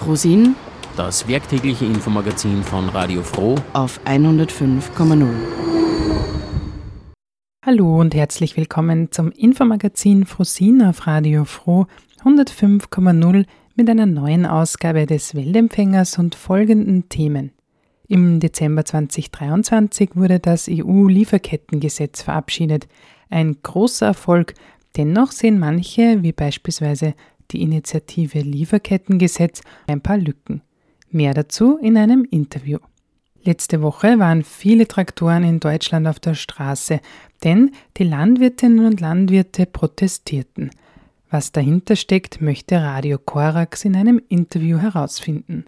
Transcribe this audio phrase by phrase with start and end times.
[0.00, 0.56] Frosin,
[0.96, 5.28] das werktägliche Infomagazin von Radio Froh auf 105,0.
[7.66, 11.84] Hallo und herzlich willkommen zum Infomagazin Frosin auf Radio Froh
[12.24, 13.44] 105,0
[13.76, 17.52] mit einer neuen Ausgabe des Weltempfängers und folgenden Themen.
[18.08, 22.88] Im Dezember 2023 wurde das EU-Lieferkettengesetz verabschiedet.
[23.28, 24.54] Ein großer Erfolg.
[24.96, 27.12] Dennoch sehen manche, wie beispielsweise
[27.52, 30.62] die Initiative Lieferkettengesetz, ein paar Lücken.
[31.10, 32.78] Mehr dazu in einem Interview.
[33.42, 37.00] Letzte Woche waren viele Traktoren in Deutschland auf der Straße,
[37.42, 40.70] denn die Landwirtinnen und Landwirte protestierten.
[41.30, 45.64] Was dahinter steckt, möchte Radio Korax in einem Interview herausfinden.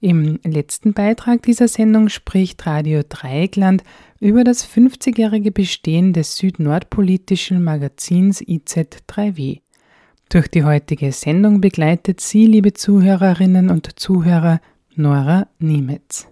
[0.00, 3.84] Im letzten Beitrag dieser Sendung spricht Radio Dreieckland
[4.18, 9.60] über das 50-jährige Bestehen des südnordpolitischen Magazins IZ3W.
[10.32, 14.62] Durch die heutige Sendung begleitet Sie, liebe Zuhörerinnen und Zuhörer,
[14.94, 16.26] Nora Niemetz.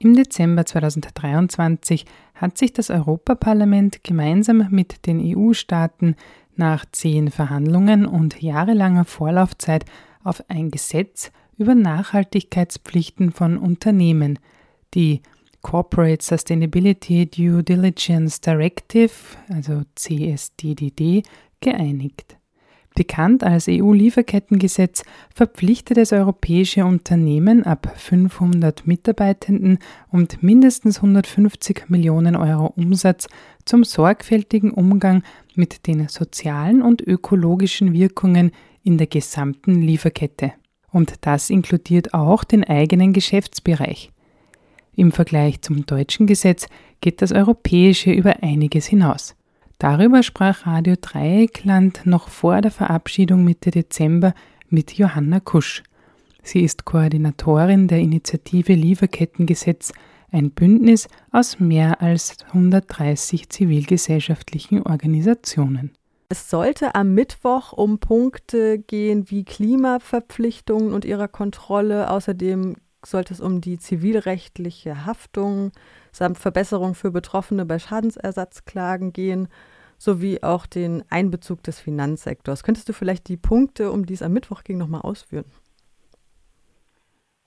[0.00, 2.04] Im Dezember 2023
[2.34, 6.14] hat sich das Europaparlament gemeinsam mit den EU-Staaten
[6.54, 9.84] nach zehn Verhandlungen und jahrelanger Vorlaufzeit
[10.22, 14.38] auf ein Gesetz über Nachhaltigkeitspflichten von Unternehmen,
[14.94, 15.20] die
[15.62, 19.10] Corporate Sustainability Due Diligence Directive,
[19.48, 21.24] also CSDDD,
[21.60, 22.37] geeinigt.
[22.98, 29.78] Bekannt als EU-Lieferkettengesetz verpflichtet es europäische Unternehmen ab 500 Mitarbeitenden
[30.10, 33.28] und mindestens 150 Millionen Euro Umsatz
[33.64, 35.22] zum sorgfältigen Umgang
[35.54, 38.50] mit den sozialen und ökologischen Wirkungen
[38.82, 40.54] in der gesamten Lieferkette.
[40.90, 44.10] Und das inkludiert auch den eigenen Geschäftsbereich.
[44.96, 46.66] Im Vergleich zum deutschen Gesetz
[47.00, 49.36] geht das europäische über einiges hinaus.
[49.80, 54.34] Darüber sprach Radio Dreieckland noch vor der Verabschiedung Mitte Dezember
[54.68, 55.84] mit Johanna Kusch.
[56.42, 59.92] Sie ist Koordinatorin der Initiative Lieferkettengesetz,
[60.32, 65.92] ein Bündnis aus mehr als 130 zivilgesellschaftlichen Organisationen.
[66.28, 72.10] Es sollte am Mittwoch um Punkte gehen wie Klimaverpflichtungen und ihrer Kontrolle.
[72.10, 72.74] Außerdem
[73.06, 75.70] sollte es um die zivilrechtliche Haftung
[76.12, 79.48] samt Verbesserung für Betroffene bei Schadensersatzklagen gehen,
[79.98, 82.62] sowie auch den Einbezug des Finanzsektors.
[82.62, 85.44] Könntest du vielleicht die Punkte, um die es am Mittwoch ging, nochmal ausführen?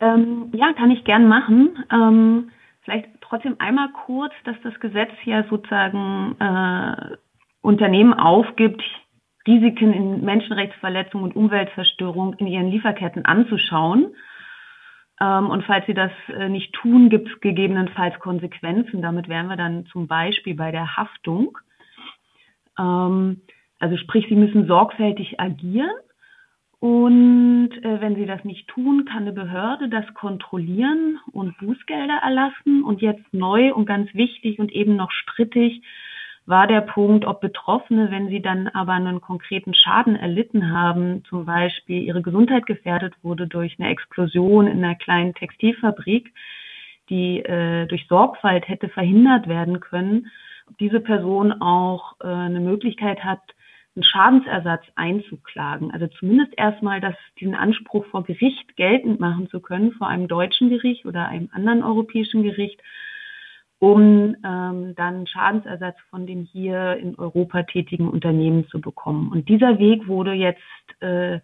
[0.01, 1.85] Ähm, ja, kann ich gern machen.
[1.91, 7.15] Ähm, vielleicht trotzdem einmal kurz, dass das Gesetz ja sozusagen äh,
[7.61, 8.81] Unternehmen aufgibt,
[9.47, 14.13] Risiken in Menschenrechtsverletzung und Umweltzerstörung in ihren Lieferketten anzuschauen
[15.21, 19.01] und falls sie das äh, nicht tun, gibt es gegebenenfalls Konsequenzen.
[19.01, 21.57] Damit wären wir dann zum Beispiel bei der Haftung.
[22.79, 23.41] Ähm,
[23.79, 25.91] also sprich, sie müssen sorgfältig agieren.
[26.79, 32.83] Und äh, wenn sie das nicht tun, kann eine Behörde das kontrollieren und Bußgelder erlassen.
[32.83, 35.83] Und jetzt neu und ganz wichtig und eben noch strittig
[36.51, 41.45] war der Punkt, ob Betroffene, wenn sie dann aber einen konkreten Schaden erlitten haben, zum
[41.45, 46.31] Beispiel ihre Gesundheit gefährdet wurde durch eine Explosion in einer kleinen Textilfabrik,
[47.09, 50.29] die äh, durch Sorgfalt hätte verhindert werden können,
[50.69, 53.41] ob diese Person auch äh, eine Möglichkeit hat,
[53.95, 55.91] einen Schadensersatz einzuklagen.
[55.91, 60.69] Also zumindest erstmal, dass diesen Anspruch vor Gericht geltend machen zu können, vor einem deutschen
[60.69, 62.79] Gericht oder einem anderen europäischen Gericht,
[63.81, 69.31] um ähm, dann Schadensersatz von den hier in Europa tätigen Unternehmen zu bekommen.
[69.31, 70.61] Und dieser Weg wurde jetzt
[71.01, 71.39] äh,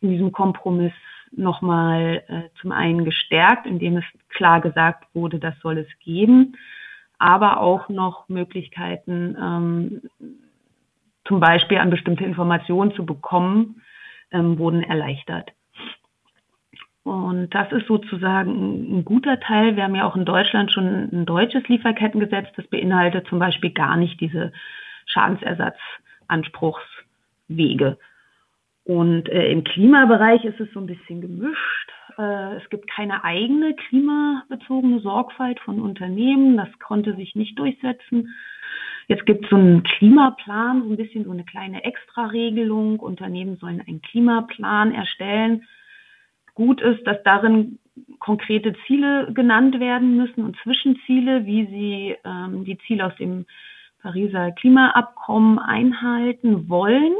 [0.00, 0.94] in diesem Kompromiss
[1.32, 6.56] nochmal äh, zum einen gestärkt, indem es klar gesagt wurde, das soll es geben,
[7.18, 10.02] aber auch noch Möglichkeiten, ähm,
[11.26, 13.82] zum Beispiel an bestimmte Informationen zu bekommen,
[14.30, 15.52] ähm, wurden erleichtert.
[17.06, 19.76] Und das ist sozusagen ein guter Teil.
[19.76, 23.96] Wir haben ja auch in Deutschland schon ein deutsches Lieferkettengesetz, das beinhaltet zum Beispiel gar
[23.96, 24.52] nicht diese
[25.06, 27.96] Schadensersatzanspruchswege.
[28.82, 31.92] Und äh, im Klimabereich ist es so ein bisschen gemischt.
[32.18, 36.56] Äh, es gibt keine eigene klimabezogene Sorgfalt von Unternehmen.
[36.56, 38.34] Das konnte sich nicht durchsetzen.
[39.06, 42.98] Jetzt gibt es so einen Klimaplan, so ein bisschen so eine kleine Extraregelung.
[42.98, 45.62] Unternehmen sollen einen Klimaplan erstellen.
[46.56, 47.78] Gut ist, dass darin
[48.18, 53.46] konkrete Ziele genannt werden müssen und Zwischenziele, wie sie ähm, die Ziele aus dem
[54.02, 57.12] Pariser Klimaabkommen einhalten wollen.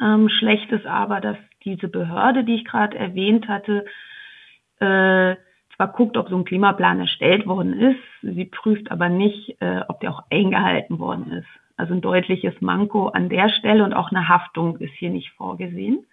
[0.00, 3.86] Ähm, schlecht ist aber, dass diese Behörde, die ich gerade erwähnt hatte,
[4.78, 5.36] äh,
[5.74, 10.00] zwar guckt, ob so ein Klimaplan erstellt worden ist, sie prüft aber nicht, äh, ob
[10.00, 11.48] der auch eingehalten worden ist.
[11.78, 16.04] Also ein deutliches Manko an der Stelle und auch eine Haftung ist hier nicht vorgesehen.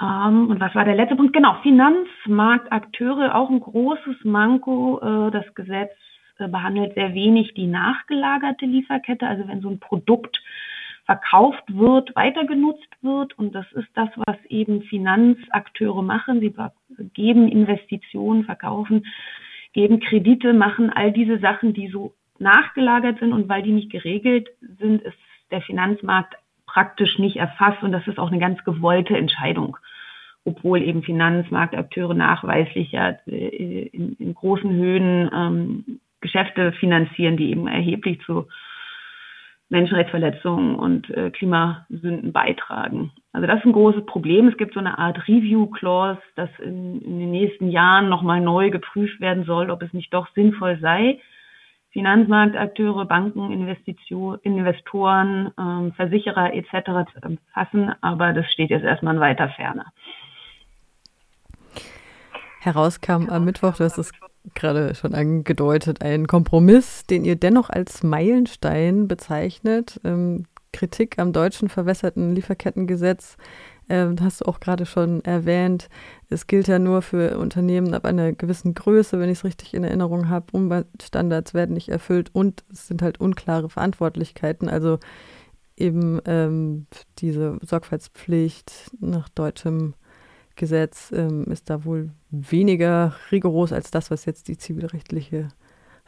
[0.00, 1.32] Ähm, und was war der letzte Punkt?
[1.32, 5.00] Genau, Finanzmarktakteure, auch ein großes Manko.
[5.00, 5.92] Äh, das Gesetz
[6.38, 9.26] äh, behandelt sehr wenig die nachgelagerte Lieferkette.
[9.26, 10.42] Also wenn so ein Produkt
[11.06, 13.38] verkauft wird, weiter genutzt wird.
[13.38, 16.40] Und das ist das, was eben Finanzakteure machen.
[16.40, 16.52] Sie
[17.14, 19.06] geben Investitionen, verkaufen,
[19.72, 23.32] geben Kredite, machen all diese Sachen, die so nachgelagert sind.
[23.32, 24.48] Und weil die nicht geregelt
[24.78, 25.16] sind, ist
[25.50, 26.34] der Finanzmarkt
[26.76, 27.82] praktisch nicht erfasst.
[27.82, 29.78] Und das ist auch eine ganz gewollte Entscheidung.
[30.44, 37.66] Obwohl eben Finanzmarktakteure nachweislich ja äh, in, in großen Höhen ähm, Geschäfte finanzieren, die eben
[37.66, 38.46] erheblich zu
[39.70, 43.10] Menschenrechtsverletzungen und äh, Klimasünden beitragen.
[43.32, 44.48] Also das ist ein großes Problem.
[44.48, 49.18] Es gibt so eine Art Review-Clause, dass in, in, den nächsten Jahren nochmal neu geprüft
[49.20, 51.20] werden soll, ob es nicht doch sinnvoll sei,
[51.96, 53.50] Finanzmarktakteure, Banken,
[54.42, 57.10] Investoren, ähm, Versicherer etc.
[57.10, 57.94] zu umfassen.
[58.02, 59.86] Aber das steht jetzt erstmal in weiter Ferne.
[62.60, 64.12] Herauskam am Mittwoch, du hast es
[64.54, 69.98] gerade schon angedeutet, ein Kompromiss, den ihr dennoch als Meilenstein bezeichnet.
[70.04, 70.44] Ähm,
[70.74, 73.38] Kritik am deutschen verwässerten Lieferkettengesetz
[73.88, 75.88] ähm, hast du auch gerade schon erwähnt.
[76.28, 79.84] Es gilt ja nur für Unternehmen ab einer gewissen Größe, wenn ich es richtig in
[79.84, 80.46] Erinnerung habe.
[80.52, 84.68] Umweltstandards werden nicht erfüllt und es sind halt unklare Verantwortlichkeiten.
[84.68, 84.98] Also
[85.76, 86.86] eben ähm,
[87.18, 89.94] diese Sorgfaltspflicht nach deutschem
[90.56, 95.48] Gesetz ähm, ist da wohl weniger rigoros als das, was jetzt die zivilrechtliche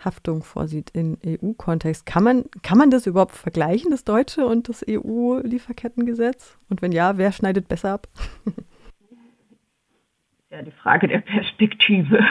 [0.04, 2.06] Haftung vorsieht in EU-Kontext.
[2.06, 6.58] Kann man, kann man das überhaupt vergleichen, das deutsche und das EU-Lieferkettengesetz?
[6.68, 8.06] Und wenn ja, wer schneidet besser ab?
[10.50, 12.18] Ja, die Frage der Perspektive.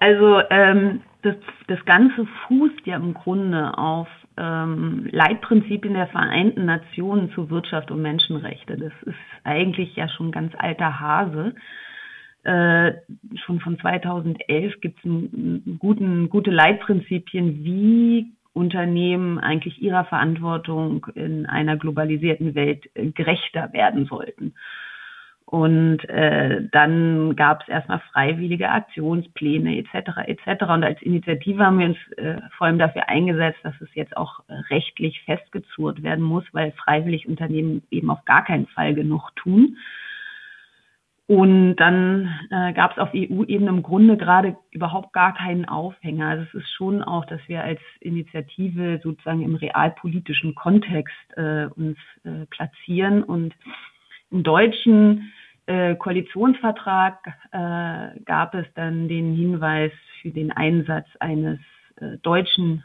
[0.00, 1.34] Also ähm, das,
[1.66, 8.02] das Ganze fußt ja im Grunde auf ähm, Leitprinzipien der Vereinten Nationen zu Wirtschaft und
[8.02, 8.76] Menschenrechte.
[8.76, 11.54] Das ist eigentlich ja schon ganz alter Hase.
[12.48, 12.94] Äh,
[13.44, 15.10] schon von 2011 gibt es
[15.78, 24.54] gute Leitprinzipien, wie Unternehmen eigentlich ihrer Verantwortung in einer globalisierten Welt äh, gerechter werden sollten.
[25.44, 30.16] Und äh, dann gab es erstmal freiwillige Aktionspläne etc.
[30.26, 30.62] etc.
[30.70, 34.40] Und als Initiative haben wir uns äh, vor allem dafür eingesetzt, dass es jetzt auch
[34.70, 39.76] rechtlich festgezurrt werden muss, weil freiwillig Unternehmen eben auf gar keinen Fall genug tun.
[41.28, 46.26] Und dann äh, gab es auf EU-Ebene im Grunde gerade überhaupt gar keinen Aufhänger.
[46.26, 51.98] Also es ist schon auch, dass wir als Initiative sozusagen im realpolitischen Kontext äh, uns
[52.24, 53.54] äh, platzieren und
[54.30, 55.30] im Deutschen
[55.66, 57.18] äh, Koalitionsvertrag
[57.52, 59.92] äh, gab es dann den Hinweis
[60.22, 61.58] für den Einsatz eines
[62.00, 62.84] äh, deutschen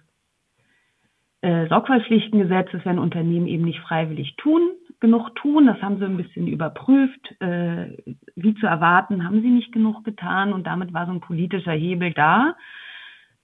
[1.40, 4.72] äh, Sorgfaltspflichtengesetzes, wenn Unternehmen eben nicht freiwillig tun,
[5.04, 5.68] genug tun.
[5.68, 7.36] Das haben sie ein bisschen überprüft.
[7.42, 7.98] Äh,
[8.36, 12.14] wie zu erwarten, haben sie nicht genug getan und damit war so ein politischer Hebel
[12.14, 12.56] da,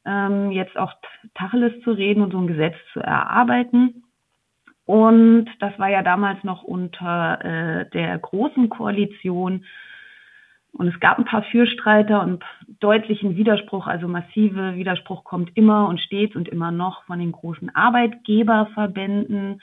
[0.05, 0.93] ähm, jetzt auch
[1.35, 4.03] Tacheles zu reden und so ein Gesetz zu erarbeiten.
[4.85, 9.65] Und das war ja damals noch unter äh, der großen Koalition.
[10.71, 12.41] Und es gab ein paar Fürstreiter und
[12.79, 17.75] deutlichen Widerspruch, also massive Widerspruch kommt immer und stets und immer noch von den großen
[17.75, 19.61] Arbeitgeberverbänden,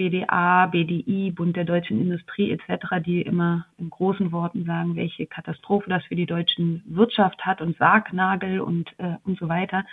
[0.00, 5.90] BDA, BDI, Bund der deutschen Industrie etc., die immer in großen Worten sagen, welche Katastrophe
[5.90, 9.84] das für die deutsche Wirtschaft hat und Sargnagel und, äh, und so weiter.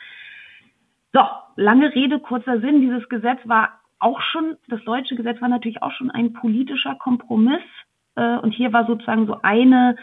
[1.11, 1.19] So,
[1.57, 2.79] lange Rede, kurzer Sinn.
[2.79, 7.65] Dieses Gesetz war auch schon, das deutsche Gesetz war natürlich auch schon ein politischer Kompromiss.
[8.15, 9.97] Äh, und hier war sozusagen so eine,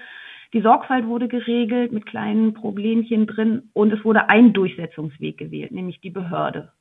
[0.52, 6.02] die Sorgfalt wurde geregelt mit kleinen Problemchen drin und es wurde ein Durchsetzungsweg gewählt, nämlich
[6.02, 6.72] die Behörde.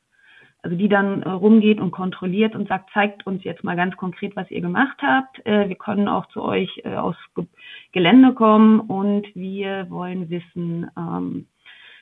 [0.64, 4.36] Also die dann äh, rumgeht und kontrolliert und sagt, zeigt uns jetzt mal ganz konkret,
[4.38, 5.46] was ihr gemacht habt.
[5.46, 7.46] Äh, wir können auch zu euch äh, aus Ge
[7.92, 11.46] Gelände kommen und wir wollen wissen, ähm,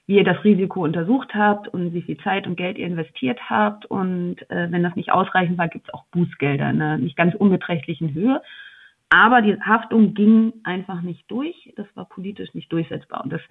[0.06, 3.88] wie ihr das Risiko untersucht habt und wie viel Zeit und Geld ihr investiert habt.
[3.88, 7.34] Und äh, wenn das nicht ausreichend war, gibt es auch Bußgelder in einer nicht ganz
[7.34, 8.41] unbeträchtlichen Höhe.
[9.10, 11.74] Aber die Haftung ging einfach nicht durch.
[11.75, 13.24] Das war politisch nicht durchsetzbar.
[13.24, 13.41] Und das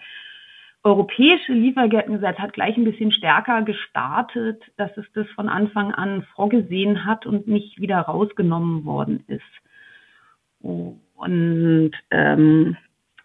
[0.83, 7.05] europäische Lieferkettengesetz hat gleich ein bisschen stärker gestartet, dass es das von Anfang an vorgesehen
[7.05, 9.43] hat und nicht wieder rausgenommen worden ist.
[10.61, 12.77] Und ähm,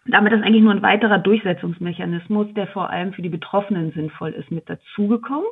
[0.06, 4.50] damit ist eigentlich nur ein weiterer Durchsetzungsmechanismus, der vor allem für die Betroffenen sinnvoll ist,
[4.50, 5.48] mit dazugekommen.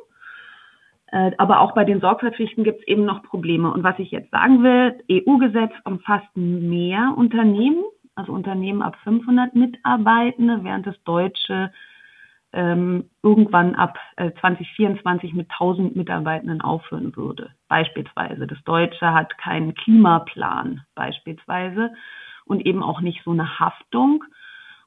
[1.11, 3.71] Äh, aber auch bei den Sorgfaltspflichten gibt es eben noch Probleme.
[3.71, 7.83] Und was ich jetzt sagen will, EU-Gesetz umfasst mehr Unternehmen,
[8.15, 11.71] also Unternehmen ab 500 Mitarbeitende, während das deutsche
[12.55, 17.51] ähm, irgendwann ab äh, 2024 mit 1000 Mitarbeitenden aufhören würde.
[17.67, 18.47] Beispielsweise.
[18.47, 21.93] Das Deutsche hat keinen Klimaplan beispielsweise
[22.45, 24.23] und eben auch nicht so eine Haftung.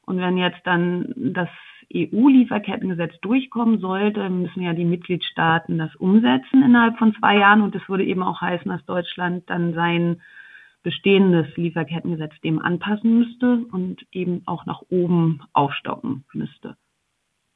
[0.01, 1.51] Und wenn jetzt dann das
[1.95, 7.61] EU-Lieferkettengesetz durchkommen sollte, müssen ja die Mitgliedstaaten das umsetzen innerhalb von zwei Jahren.
[7.61, 10.23] Und das würde eben auch heißen, dass Deutschland dann sein
[10.83, 16.77] bestehendes Lieferkettengesetz dem anpassen müsste und eben auch nach oben aufstocken müsste.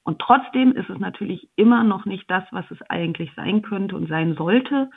[0.04, 4.08] Und trotzdem ist es natürlich immer noch nicht das, was es eigentlich sein könnte und
[4.08, 4.90] sein sollte.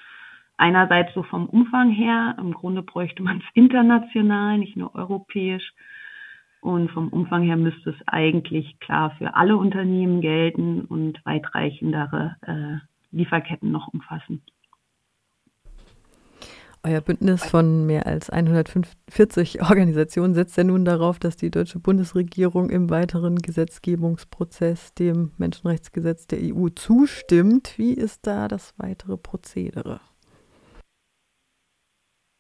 [0.58, 5.74] Einerseits so vom Umfang her, im Grunde bräuchte man es international, nicht nur europäisch.
[6.62, 13.16] Und vom Umfang her müsste es eigentlich klar für alle Unternehmen gelten und weitreichendere äh,
[13.16, 14.42] Lieferketten noch umfassen.
[16.86, 22.70] Euer Bündnis von mehr als 140 Organisationen setzt ja nun darauf, dass die deutsche Bundesregierung
[22.70, 27.74] im weiteren Gesetzgebungsprozess dem Menschenrechtsgesetz der EU zustimmt.
[27.78, 30.00] Wie ist da das weitere Prozedere?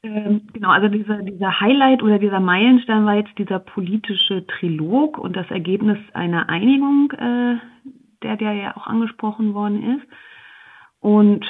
[0.03, 5.35] Ähm, genau, also dieser, dieser Highlight oder dieser Meilenstein war jetzt dieser politische Trilog und
[5.35, 7.57] das Ergebnis einer Einigung, äh,
[8.21, 10.07] der, der ja auch angesprochen worden ist.
[10.99, 11.43] Und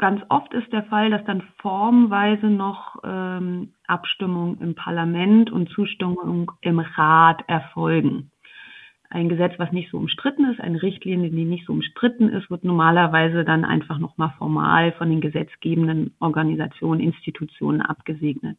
[0.00, 6.50] ganz oft ist der Fall, dass dann formweise noch ähm, Abstimmung im Parlament und Zustimmung
[6.62, 8.32] im Rat erfolgen
[9.10, 12.62] ein Gesetz, was nicht so umstritten ist, eine Richtlinie, die nicht so umstritten ist, wird
[12.62, 18.56] normalerweise dann einfach nochmal formal von den gesetzgebenden Organisationen, Institutionen abgesegnet.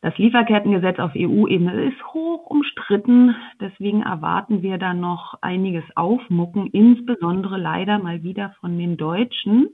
[0.00, 3.36] Das Lieferkettengesetz auf EU-Ebene ist hoch umstritten.
[3.60, 9.68] Deswegen erwarten wir da noch einiges Aufmucken, insbesondere leider mal wieder von den Deutschen.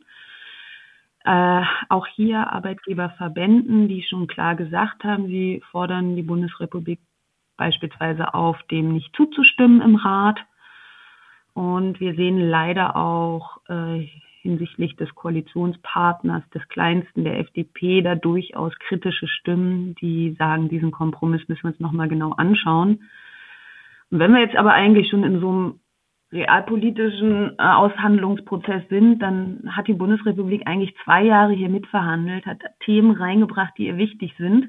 [1.26, 7.00] Äh, auch hier Arbeitgeberverbänden, die schon klar gesagt haben, sie fordern die Bundesrepublik
[7.56, 10.38] beispielsweise auf, dem nicht zuzustimmen im Rat.
[11.52, 14.06] Und wir sehen leider auch äh,
[14.42, 21.48] hinsichtlich des Koalitionspartners, des kleinsten der FDP, da durchaus kritische Stimmen, die sagen, diesen Kompromiss
[21.48, 23.02] müssen wir uns nochmal genau anschauen.
[24.12, 25.80] Und wenn wir jetzt aber eigentlich schon in so einem
[26.32, 33.12] realpolitischen äh, Aushandlungsprozess sind, dann hat die Bundesrepublik eigentlich zwei Jahre hier mitverhandelt, hat Themen
[33.12, 34.68] reingebracht, die ihr wichtig sind.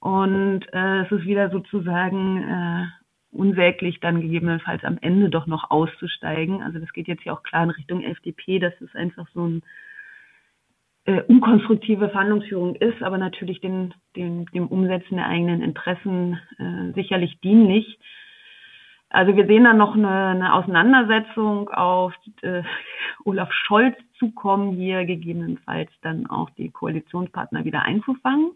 [0.00, 2.86] Und äh, es ist wieder sozusagen äh,
[3.32, 6.62] unsäglich, dann gegebenenfalls am Ende doch noch auszusteigen.
[6.62, 9.62] Also das geht jetzt ja auch klar in Richtung FDP, dass es einfach so ein
[11.04, 17.40] äh, unkonstruktive Verhandlungsführung ist, aber natürlich den, den, dem Umsetzen der eigenen Interessen äh, sicherlich
[17.40, 17.98] dienlich.
[19.10, 22.12] Also wir sehen dann noch eine, eine Auseinandersetzung auf
[22.42, 22.62] äh,
[23.24, 28.52] Olaf Scholz zukommen, hier gegebenenfalls dann auch die Koalitionspartner wieder einzufangen.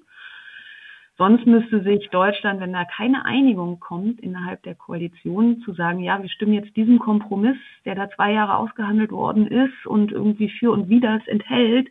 [1.18, 6.20] Sonst müsste sich Deutschland, wenn da keine Einigung kommt innerhalb der Koalition, zu sagen, ja,
[6.22, 10.72] wir stimmen jetzt diesem Kompromiss, der da zwei Jahre ausgehandelt worden ist und irgendwie für
[10.72, 11.88] und wider es enthält,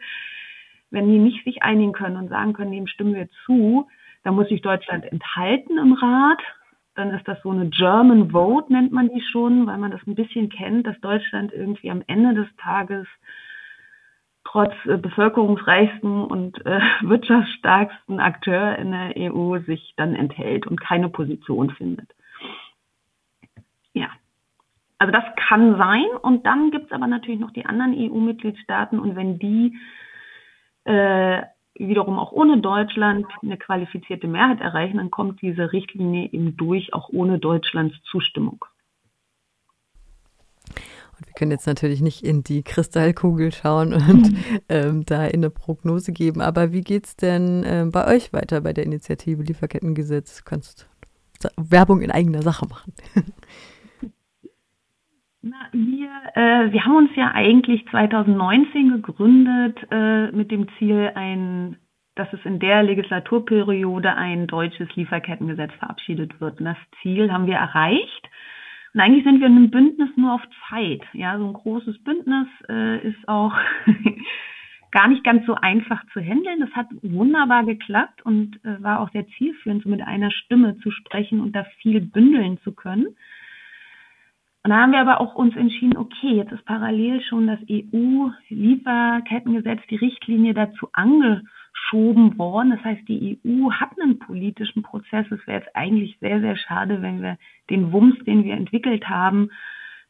[0.90, 3.88] wenn die nicht sich einigen können und sagen können, dem stimmen wir zu,
[4.24, 6.42] dann muss sich Deutschland enthalten im Rat.
[6.96, 10.16] Dann ist das so eine German Vote, nennt man die schon, weil man das ein
[10.16, 13.08] bisschen kennt, dass Deutschland irgendwie am Ende des Tages
[14.44, 21.10] trotz äh, bevölkerungsreichsten und äh, wirtschaftsstarksten Akteur in der EU sich dann enthält und keine
[21.10, 22.10] Position findet.
[23.94, 24.10] Ja,
[24.98, 26.06] also das kann sein.
[26.22, 29.00] Und dann gibt es aber natürlich noch die anderen EU-Mitgliedstaaten.
[29.00, 29.78] Und wenn die
[30.84, 31.42] äh,
[31.88, 37.10] wiederum auch ohne Deutschland eine qualifizierte Mehrheit erreichen, dann kommt diese Richtlinie eben durch, auch
[37.10, 38.66] ohne Deutschlands Zustimmung.
[41.22, 44.36] Und wir können jetzt natürlich nicht in die Kristallkugel schauen und
[44.70, 46.42] ähm, da eine Prognose geben.
[46.42, 50.38] Aber wie geht es denn äh, bei euch weiter bei der Initiative Lieferkettengesetz?
[50.38, 50.88] Du kannst
[51.58, 52.94] Werbung in eigener Sache machen.
[55.44, 61.78] Na, wir, äh, wir haben uns ja eigentlich 2019 gegründet äh, mit dem Ziel, ein,
[62.14, 66.60] dass es in der Legislaturperiode ein deutsches Lieferkettengesetz verabschiedet wird.
[66.60, 68.30] Und das Ziel haben wir erreicht.
[68.94, 71.02] Und eigentlich sind wir in einem Bündnis nur auf Zeit.
[71.14, 73.56] Ja, so ein großes Bündnis äh, ist auch
[74.92, 76.60] gar nicht ganz so einfach zu handeln.
[76.60, 80.92] Das hat wunderbar geklappt und äh, war auch sehr zielführend, so mit einer Stimme zu
[80.92, 83.16] sprechen und da viel bündeln zu können.
[84.64, 89.80] Und da haben wir aber auch uns entschieden, okay, jetzt ist parallel schon das EU-Lieferkettengesetz,
[89.90, 92.70] die Richtlinie dazu angeschoben worden.
[92.70, 95.26] Das heißt, die EU hat einen politischen Prozess.
[95.32, 97.40] Es wäre jetzt eigentlich sehr, sehr schade, wenn wir
[97.72, 99.50] den Wumms, den wir entwickelt haben,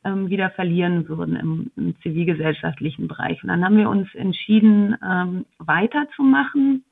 [0.03, 3.41] ähm, wieder verlieren würden im, im, zivilgesellschaftlichen Bereich.
[3.43, 6.83] Und dann haben wir uns entschieden, ähm, weiterzumachen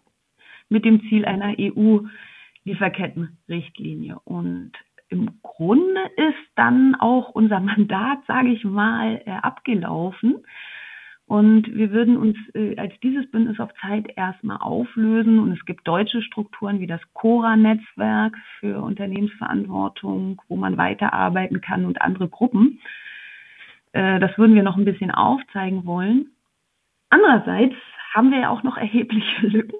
[0.70, 4.18] mit dem Ziel einer EU-Lieferkettenrichtlinie.
[4.24, 4.72] Und
[5.10, 10.46] im Grunde ist dann auch unser Mandat, sage ich mal, äh, abgelaufen.
[11.26, 15.38] Und wir würden uns äh, als dieses Bündnis auf Zeit erstmal auflösen.
[15.38, 22.02] Und es gibt deutsche Strukturen wie das Cora-Netzwerk für Unternehmensverantwortung, wo man weiterarbeiten kann und
[22.02, 22.80] andere Gruppen.
[23.92, 26.32] Äh, das würden wir noch ein bisschen aufzeigen wollen.
[27.12, 27.76] Andererseits
[28.12, 29.78] haben wir ja auch noch erhebliche Lücken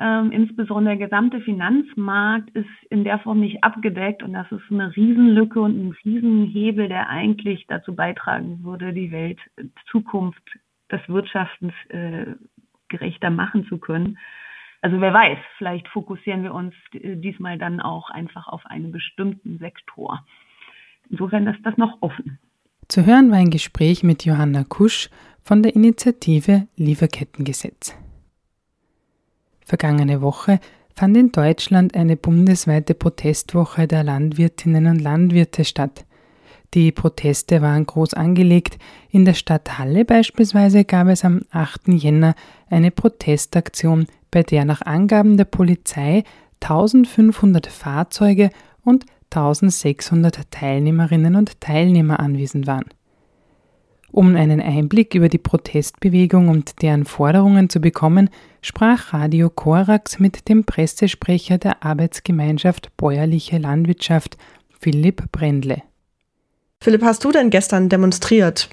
[0.00, 4.94] ähm, insbesondere der gesamte Finanzmarkt ist in der Form nicht abgedeckt und das ist eine
[4.94, 9.40] Riesenlücke und ein Riesenhebel, der eigentlich dazu beitragen würde, die Welt
[9.90, 10.42] Zukunft
[10.90, 12.26] des Wirtschaftens äh,
[12.88, 14.18] gerechter machen zu können.
[14.80, 20.24] Also wer weiß, vielleicht fokussieren wir uns diesmal dann auch einfach auf einen bestimmten Sektor.
[21.10, 22.38] Insofern ist das noch offen.
[22.86, 25.10] Zu hören war ein Gespräch mit Johanna Kusch
[25.42, 27.98] von der Initiative Lieferkettengesetz.
[29.68, 30.60] Vergangene Woche
[30.94, 36.06] fand in Deutschland eine bundesweite Protestwoche der Landwirtinnen und Landwirte statt.
[36.72, 38.78] Die Proteste waren groß angelegt.
[39.10, 41.88] In der Stadt Halle beispielsweise gab es am 8.
[41.88, 42.34] Jänner
[42.70, 46.24] eine Protestaktion, bei der nach Angaben der Polizei
[46.62, 48.48] 1500 Fahrzeuge
[48.84, 52.86] und 1600 Teilnehmerinnen und Teilnehmer anwesend waren.
[54.12, 58.30] Um einen Einblick über die Protestbewegung und deren Forderungen zu bekommen,
[58.62, 64.36] sprach Radio Korax mit dem Pressesprecher der Arbeitsgemeinschaft Bäuerliche Landwirtschaft,
[64.80, 65.82] Philipp Brendle.
[66.80, 68.68] Philipp, hast du denn gestern demonstriert?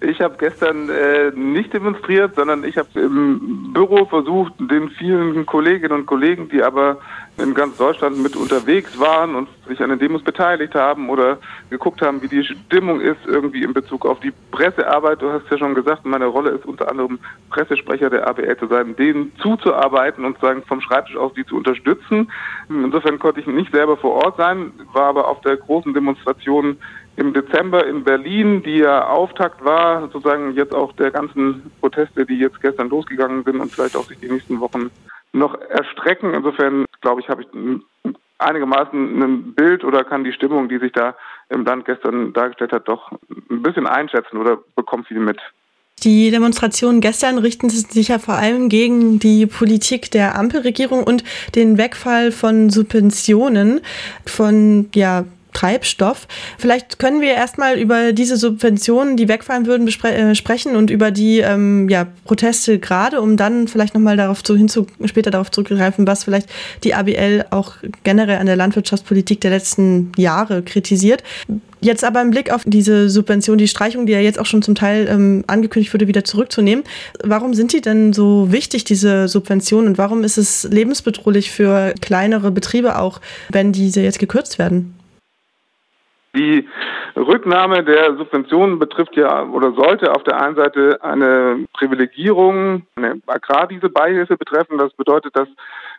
[0.00, 6.00] Ich habe gestern äh, nicht demonstriert, sondern ich habe im Büro versucht, den vielen Kolleginnen
[6.00, 6.98] und Kollegen, die aber
[7.38, 11.38] in ganz Deutschland mit unterwegs waren und sich an den Demos beteiligt haben oder
[11.70, 15.20] geguckt haben, wie die Stimmung ist irgendwie in Bezug auf die Pressearbeit.
[15.20, 17.18] Du hast ja schon gesagt, meine Rolle ist unter anderem
[17.50, 22.30] Pressesprecher der ABL zu sein, denen zuzuarbeiten und sagen vom Schreibtisch aus die zu unterstützen.
[22.68, 26.78] Insofern konnte ich nicht selber vor Ort sein, war aber auf der großen Demonstration
[27.16, 32.38] im Dezember in Berlin, die ja Auftakt war, sozusagen jetzt auch der ganzen Proteste, die
[32.38, 34.90] jetzt gestern losgegangen sind und vielleicht auch sich die nächsten Wochen
[35.32, 36.34] noch erstrecken.
[36.34, 37.48] Insofern glaube ich, habe ich
[38.38, 41.14] einigermaßen ein Bild oder kann die Stimmung, die sich da
[41.48, 43.12] im Land gestern dargestellt hat, doch
[43.50, 45.38] ein bisschen einschätzen oder bekommt viel mit.
[46.02, 51.24] Die Demonstrationen gestern richten sich ja vor allem gegen die Politik der Ampelregierung und
[51.54, 53.80] den Wegfall von Subventionen
[54.26, 55.24] von ja,
[55.56, 56.28] Treibstoff.
[56.58, 61.38] Vielleicht können wir erstmal über diese Subventionen, die wegfallen würden, äh, sprechen und über die
[61.38, 66.24] ähm, ja, Proteste gerade, um dann vielleicht nochmal darauf zu, hinzu, später darauf zurückzugreifen, was
[66.24, 66.50] vielleicht
[66.84, 71.22] die ABL auch generell an der Landwirtschaftspolitik der letzten Jahre kritisiert.
[71.80, 74.74] Jetzt aber im Blick auf diese Subvention, die Streichung, die ja jetzt auch schon zum
[74.74, 76.84] Teil ähm, angekündigt wurde, wieder zurückzunehmen.
[77.22, 79.88] Warum sind die denn so wichtig, diese Subventionen?
[79.88, 84.95] Und warum ist es lebensbedrohlich für kleinere Betriebe auch, wenn diese jetzt gekürzt werden?
[86.36, 86.68] Die
[87.16, 94.36] Rücknahme der Subventionen betrifft ja oder sollte auf der einen Seite eine Privilegierung, eine Agrardieselbeihilfe
[94.36, 94.78] betreffen.
[94.78, 95.48] Das bedeutet, dass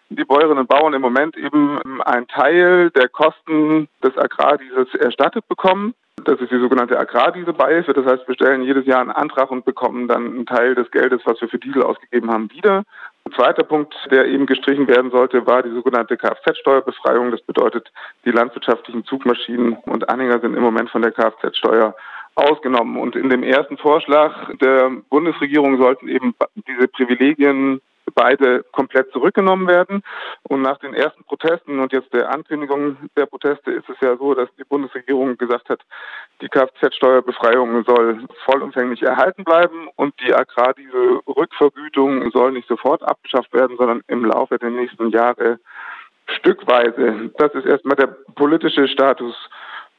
[0.09, 5.93] die Bäuerinnen und Bauern im Moment eben einen Teil der Kosten des Agrardiesels erstattet bekommen.
[6.23, 7.93] Das ist die sogenannte Agrardieselbeihilfe.
[7.93, 11.21] Das heißt, wir stellen jedes Jahr einen Antrag und bekommen dann einen Teil des Geldes,
[11.25, 12.83] was wir für Diesel ausgegeben haben, wieder.
[13.25, 17.31] Ein zweiter Punkt, der eben gestrichen werden sollte, war die sogenannte Kfz-Steuerbefreiung.
[17.31, 17.91] Das bedeutet,
[18.25, 21.95] die landwirtschaftlichen Zugmaschinen und Anhänger sind im Moment von der Kfz-Steuer
[22.35, 22.97] ausgenommen.
[22.97, 26.35] Und in dem ersten Vorschlag der Bundesregierung sollten eben
[26.67, 27.79] diese Privilegien
[28.13, 30.03] beide komplett zurückgenommen werden.
[30.43, 34.33] Und nach den ersten Protesten und jetzt der Ankündigung der Proteste ist es ja so,
[34.33, 35.81] dass die Bundesregierung gesagt hat,
[36.41, 44.01] die Kfz-Steuerbefreiung soll vollumfänglich erhalten bleiben und die Agrardiesel-Rückvergütung soll nicht sofort abgeschafft werden, sondern
[44.07, 45.59] im Laufe der nächsten Jahre
[46.27, 47.31] stückweise.
[47.37, 49.35] Das ist erstmal der politische Status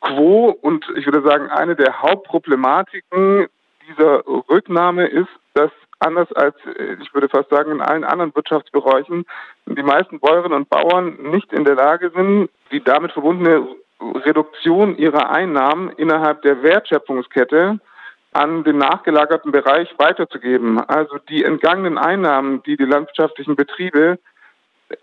[0.00, 3.48] quo und ich würde sagen, eine der Hauptproblematiken
[3.88, 9.24] dieser Rücknahme ist, dass anders als, äh, ich würde fast sagen, in allen anderen Wirtschaftsbereichen,
[9.66, 13.66] die meisten Bäuerinnen und Bauern nicht in der Lage sind, die damit verbundene
[14.00, 17.80] Reduktion ihrer Einnahmen innerhalb der Wertschöpfungskette
[18.32, 20.78] an den nachgelagerten Bereich weiterzugeben.
[20.78, 24.18] Also die entgangenen Einnahmen, die die landwirtschaftlichen Betriebe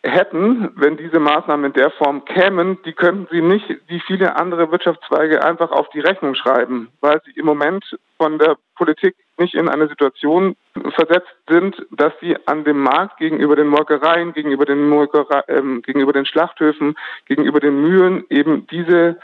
[0.03, 4.71] hätten, wenn diese Maßnahmen in der Form kämen, die könnten sie nicht wie viele andere
[4.71, 9.69] Wirtschaftszweige einfach auf die Rechnung schreiben, weil sie im Moment von der Politik nicht in
[9.69, 10.55] eine Situation
[10.95, 16.13] versetzt sind, dass sie an dem Markt gegenüber den Molkereien, gegenüber den, Molkerei, ähm, gegenüber
[16.13, 16.95] den Schlachthöfen,
[17.25, 19.17] gegenüber den Mühlen eben diese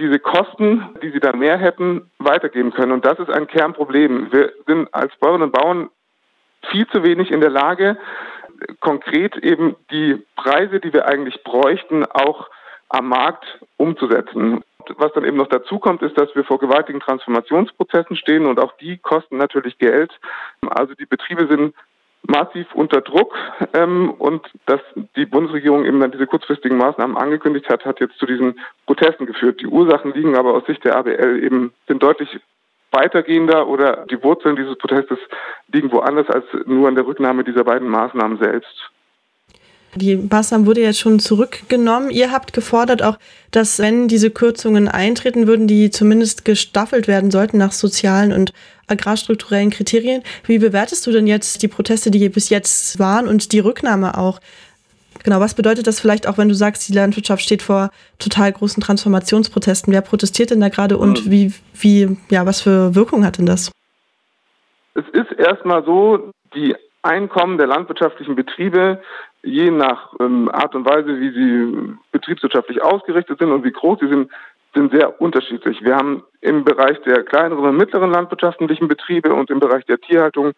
[0.00, 2.90] diese Kosten, die sie dann mehr hätten, weitergeben können.
[2.90, 4.32] Und das ist ein Kernproblem.
[4.32, 5.88] Wir sind als Bäuerinnen und Bauern
[6.70, 7.96] viel zu wenig in der Lage,
[8.80, 12.48] konkret eben die Preise, die wir eigentlich bräuchten, auch
[12.88, 13.44] am Markt
[13.76, 14.62] umzusetzen.
[14.96, 18.76] Was dann eben noch dazu kommt, ist, dass wir vor gewaltigen Transformationsprozessen stehen und auch
[18.76, 20.12] die kosten natürlich Geld.
[20.68, 21.74] Also die Betriebe sind
[22.26, 23.34] massiv unter Druck
[23.74, 24.80] ähm, und dass
[25.16, 29.60] die Bundesregierung eben dann diese kurzfristigen Maßnahmen angekündigt hat, hat jetzt zu diesen Protesten geführt.
[29.60, 32.40] Die Ursachen liegen aber aus Sicht der ABL eben sind deutlich
[32.94, 35.18] weitergehender oder die Wurzeln dieses Protestes
[35.72, 38.90] liegen woanders als nur an der Rücknahme dieser beiden Maßnahmen selbst.
[39.96, 42.10] Die Maßnahmen wurde jetzt schon zurückgenommen.
[42.10, 43.16] Ihr habt gefordert auch,
[43.52, 48.52] dass wenn diese Kürzungen eintreten würden, die zumindest gestaffelt werden sollten nach sozialen und
[48.88, 50.22] agrarstrukturellen Kriterien.
[50.46, 54.40] Wie bewertest du denn jetzt die Proteste, die bis jetzt waren und die Rücknahme auch?
[55.22, 58.82] Genau, was bedeutet das vielleicht auch, wenn du sagst, die Landwirtschaft steht vor total großen
[58.82, 59.92] Transformationsprotesten?
[59.92, 61.30] Wer protestiert denn da gerade und mhm.
[61.30, 63.70] wie, wie, ja, was für Wirkung hat denn das?
[64.94, 69.02] Es ist erstmal so, die Einkommen der landwirtschaftlichen Betriebe,
[69.42, 74.08] je nach ähm, Art und Weise, wie sie betriebswirtschaftlich ausgerichtet sind und wie groß sie
[74.08, 74.30] sind,
[74.74, 75.82] sind sehr unterschiedlich.
[75.82, 80.52] Wir haben im Bereich der kleineren und mittleren landwirtschaftlichen Betriebe und im Bereich der Tierhaltung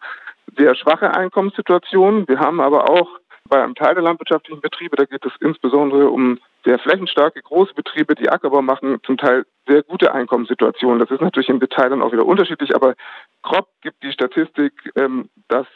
[0.57, 2.27] sehr schwache Einkommenssituationen.
[2.27, 3.09] Wir haben aber auch
[3.47, 8.15] bei einem Teil der landwirtschaftlichen Betriebe, da geht es insbesondere um sehr flächenstarke große Betriebe,
[8.15, 10.99] die Ackerbau machen, zum Teil sehr gute Einkommenssituationen.
[10.99, 12.95] Das ist natürlich im Detail dann auch wieder unterschiedlich, aber
[13.41, 15.67] grob gibt die Statistik ähm, das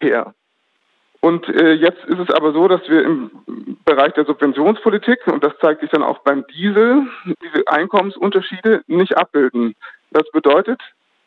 [0.00, 0.34] her.
[1.20, 3.30] Und äh, jetzt ist es aber so, dass wir im
[3.86, 7.06] Bereich der Subventionspolitik, und das zeigt sich dann auch beim Diesel,
[7.42, 9.74] diese Einkommensunterschiede nicht abbilden.
[10.10, 10.82] Das bedeutet,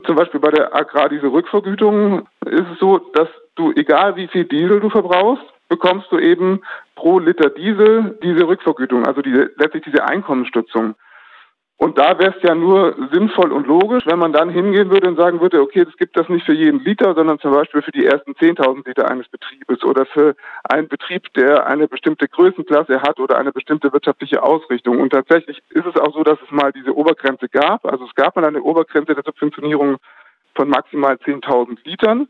[0.06, 4.92] zum Beispiel bei der Agrardieselrückvergütung ist es so, dass du, egal wie viel Diesel du
[4.92, 6.62] verbrauchst, bekommst du eben
[6.96, 10.96] pro Liter Diesel diese Rückvergütung, also diese, letztlich diese Einkommensstützung.
[11.80, 15.16] Und da wäre es ja nur sinnvoll und logisch, wenn man dann hingehen würde und
[15.16, 18.04] sagen würde, okay, es gibt das nicht für jeden Liter, sondern zum Beispiel für die
[18.04, 23.38] ersten 10.000 Liter eines Betriebes oder für einen Betrieb, der eine bestimmte Größenklasse hat oder
[23.38, 25.00] eine bestimmte wirtschaftliche Ausrichtung.
[25.00, 27.86] Und tatsächlich ist es auch so, dass es mal diese Obergrenze gab.
[27.86, 29.98] Also es gab mal eine Obergrenze der Subventionierung
[30.56, 32.28] von maximal 10.000 Litern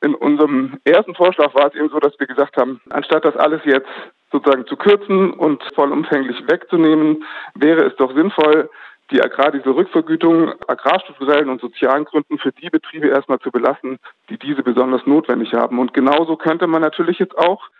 [0.00, 3.60] in unserem ersten Vorschlag war es eben so, dass wir gesagt haben, anstatt das alles
[3.64, 3.88] jetzt
[4.30, 8.70] sozusagen zu kürzen und vollumfänglich wegzunehmen, wäre es doch sinnvoll,
[9.10, 15.06] die Agrardieselrückvergütung agrarstrukturellen und sozialen Gründen für die Betriebe erstmal zu belassen, die diese besonders
[15.06, 15.78] notwendig haben.
[15.78, 17.70] Und genauso könnte man natürlich jetzt auch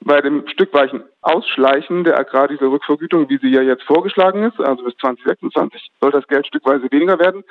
[0.00, 5.90] bei dem stückweichen Ausschleichen der Agrardieselrückvergütung, wie sie ja jetzt vorgeschlagen ist, also bis 2026
[6.00, 7.44] soll das Geld stückweise weniger werden.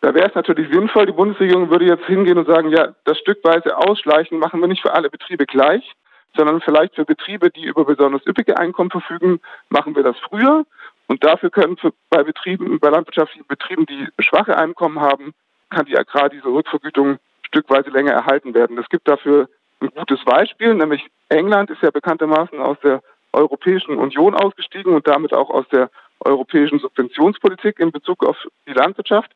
[0.00, 3.76] Da wäre es natürlich sinnvoll, die Bundesregierung würde jetzt hingehen und sagen, ja, das stückweise
[3.76, 5.92] Ausschleichen machen wir nicht für alle Betriebe gleich,
[6.36, 10.64] sondern vielleicht für Betriebe, die über besonders üppige Einkommen verfügen, machen wir das früher.
[11.08, 15.34] Und dafür können für, bei Betrieben, bei landwirtschaftlichen Betrieben, die schwache Einkommen haben,
[15.70, 18.78] kann die Agrardieselrückvergütung stückweise länger erhalten werden.
[18.78, 19.48] Es gibt dafür
[19.80, 25.32] ein gutes Beispiel, nämlich England ist ja bekanntermaßen aus der Europäischen Union ausgestiegen und damit
[25.32, 29.30] auch aus der europäischen Subventionspolitik in Bezug auf die Landwirtschaft.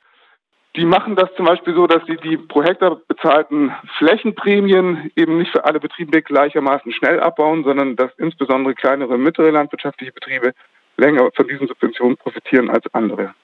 [0.74, 5.52] Die machen das zum Beispiel so, dass sie die pro Hektar bezahlten Flächenprämien eben nicht
[5.52, 10.54] für alle Betriebe gleichermaßen schnell abbauen, sondern dass insbesondere kleinere und mittlere landwirtschaftliche Betriebe
[10.96, 13.34] länger von diesen Subventionen profitieren als andere.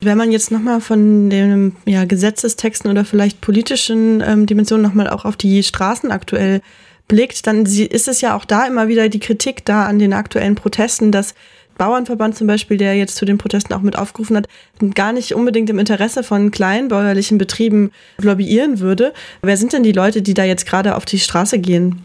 [0.00, 5.24] Wenn man jetzt nochmal von den ja, Gesetzestexten oder vielleicht politischen ähm, Dimensionen nochmal auch
[5.24, 6.60] auf die Straßen aktuell
[7.08, 10.54] blickt, dann ist es ja auch da immer wieder die Kritik da an den aktuellen
[10.54, 11.34] Protesten, dass
[11.78, 14.48] Bauernverband zum Beispiel, der jetzt zu den Protesten auch mit aufgerufen hat,
[14.94, 19.12] gar nicht unbedingt im Interesse von kleinbäuerlichen Betrieben lobbyieren würde.
[19.42, 22.02] Wer sind denn die Leute, die da jetzt gerade auf die Straße gehen?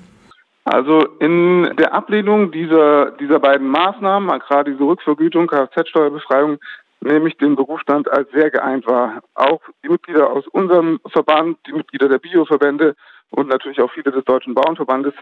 [0.65, 6.57] Also in der Ablehnung dieser, dieser beiden Maßnahmen, gerade diese Rückvergütung, Kfz-Steuerbefreiung,
[6.99, 9.21] nehme ich den Berufsstand als sehr geeint wahr.
[9.35, 12.95] Auch die Mitglieder aus unserem Verband, die Mitglieder der Bioverbände
[13.29, 15.13] und natürlich auch viele des Deutschen Bauernverbandes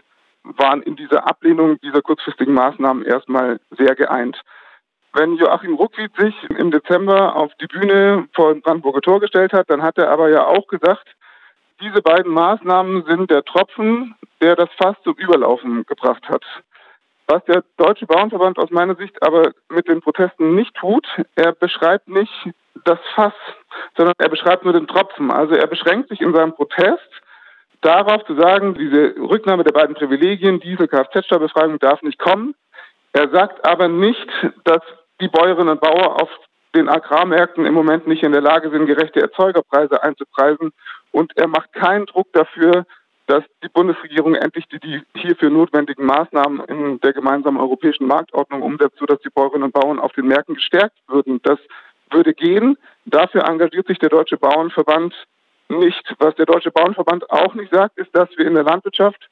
[0.56, 4.40] waren in dieser Ablehnung dieser kurzfristigen Maßnahmen erstmal sehr geeint.
[5.12, 9.70] Wenn Joachim Ruckwied sich im Dezember auf die Bühne vor dem Brandenburger Tor gestellt hat,
[9.70, 11.08] dann hat er aber ja auch gesagt,
[11.80, 16.44] diese beiden Maßnahmen sind der Tropfen, der das Fass zum Überlaufen gebracht hat.
[17.28, 22.08] Was der Deutsche Bauernverband aus meiner Sicht aber mit den Protesten nicht tut, er beschreibt
[22.08, 22.50] nicht
[22.84, 23.34] das Fass,
[23.96, 25.30] sondern er beschreibt nur den Tropfen.
[25.30, 27.10] Also er beschränkt sich in seinem Protest
[27.86, 32.54] darauf zu sagen, diese Rücknahme der beiden Privilegien, diese Kfz-Steuerbefreiung darf nicht kommen.
[33.12, 34.28] Er sagt aber nicht,
[34.64, 34.82] dass
[35.20, 36.28] die Bäuerinnen und Bauern auf
[36.74, 40.72] den Agrarmärkten im Moment nicht in der Lage sind, gerechte Erzeugerpreise einzupreisen.
[41.12, 42.84] Und er macht keinen Druck dafür,
[43.26, 48.98] dass die Bundesregierung endlich die, die hierfür notwendigen Maßnahmen in der gemeinsamen europäischen Marktordnung umsetzt,
[48.98, 51.40] sodass die Bäuerinnen und Bauern auf den Märkten gestärkt würden.
[51.42, 51.58] Das
[52.10, 52.76] würde gehen.
[53.04, 55.14] Dafür engagiert sich der Deutsche Bauernverband
[55.68, 56.14] nicht.
[56.18, 59.28] Was der Deutsche Bauernverband auch nicht sagt, ist, dass wir in der Landwirtschaft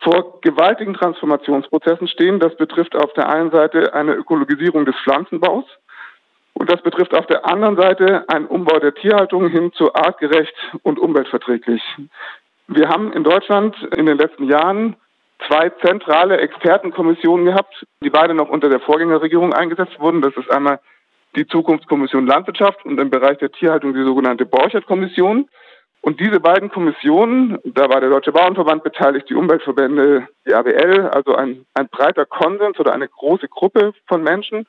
[0.00, 2.40] vor gewaltigen Transformationsprozessen stehen.
[2.40, 5.64] Das betrifft auf der einen Seite eine Ökologisierung des Pflanzenbaus
[6.54, 10.98] und das betrifft auf der anderen Seite einen Umbau der Tierhaltung hin zu artgerecht und
[10.98, 11.82] umweltverträglich.
[12.66, 14.96] Wir haben in Deutschland in den letzten Jahren
[15.46, 20.20] zwei zentrale Expertenkommissionen gehabt, die beide noch unter der Vorgängerregierung eingesetzt wurden.
[20.20, 20.80] Das ist einmal
[21.36, 25.48] die Zukunftskommission Landwirtschaft und im Bereich der Tierhaltung die sogenannte Borchert-Kommission.
[26.00, 31.34] Und diese beiden Kommissionen, da war der Deutsche Bauernverband beteiligt, die Umweltverbände, die ABL, also
[31.34, 34.66] ein, ein breiter Konsens oder eine große Gruppe von Menschen.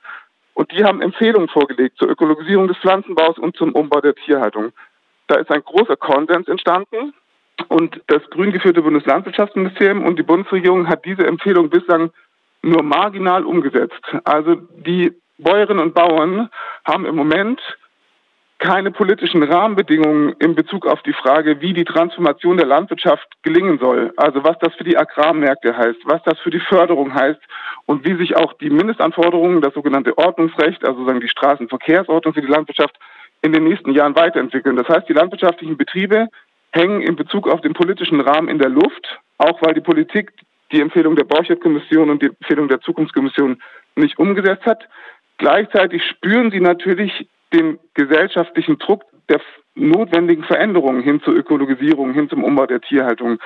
[0.53, 4.71] Und die haben Empfehlungen vorgelegt zur Ökologisierung des Pflanzenbaus und zum Umbau der Tierhaltung.
[5.27, 7.13] Da ist ein großer Konsens entstanden.
[7.67, 12.11] Und das grün geführte Bundeslandwirtschaftsministerium und die Bundesregierung hat diese Empfehlung bislang
[12.61, 14.01] nur marginal umgesetzt.
[14.23, 16.49] Also die Bäuerinnen und Bauern
[16.85, 17.61] haben im Moment
[18.59, 24.13] keine politischen Rahmenbedingungen in Bezug auf die Frage, wie die Transformation der Landwirtschaft gelingen soll.
[24.17, 27.39] Also was das für die Agrarmärkte heißt, was das für die Förderung heißt
[27.85, 32.47] und wie sich auch die Mindestanforderungen, das sogenannte Ordnungsrecht, also sagen die Straßenverkehrsordnung für die
[32.47, 32.95] Landwirtschaft
[33.41, 34.75] in den nächsten Jahren weiterentwickeln.
[34.75, 36.27] Das heißt, die landwirtschaftlichen Betriebe
[36.71, 40.33] hängen in Bezug auf den politischen Rahmen in der Luft, auch weil die Politik
[40.73, 43.61] die Empfehlung der Borchert-Kommission und die Empfehlung der Zukunftskommission
[43.95, 44.87] nicht umgesetzt hat.
[45.37, 49.41] Gleichzeitig spüren sie natürlich den gesellschaftlichen Druck der
[49.75, 53.39] notwendigen Veränderungen hin zur Ökologisierung, hin zum Umbau der Tierhaltung.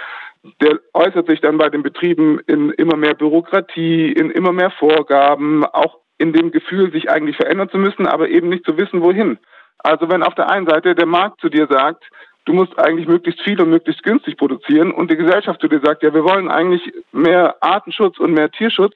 [0.61, 5.65] Der äußert sich dann bei den Betrieben in immer mehr Bürokratie, in immer mehr Vorgaben,
[5.65, 9.39] auch in dem Gefühl, sich eigentlich verändern zu müssen, aber eben nicht zu wissen, wohin.
[9.79, 12.03] Also wenn auf der einen Seite der Markt zu dir sagt,
[12.45, 16.03] du musst eigentlich möglichst viel und möglichst günstig produzieren und die Gesellschaft zu dir sagt,
[16.03, 18.95] ja, wir wollen eigentlich mehr Artenschutz und mehr Tierschutz,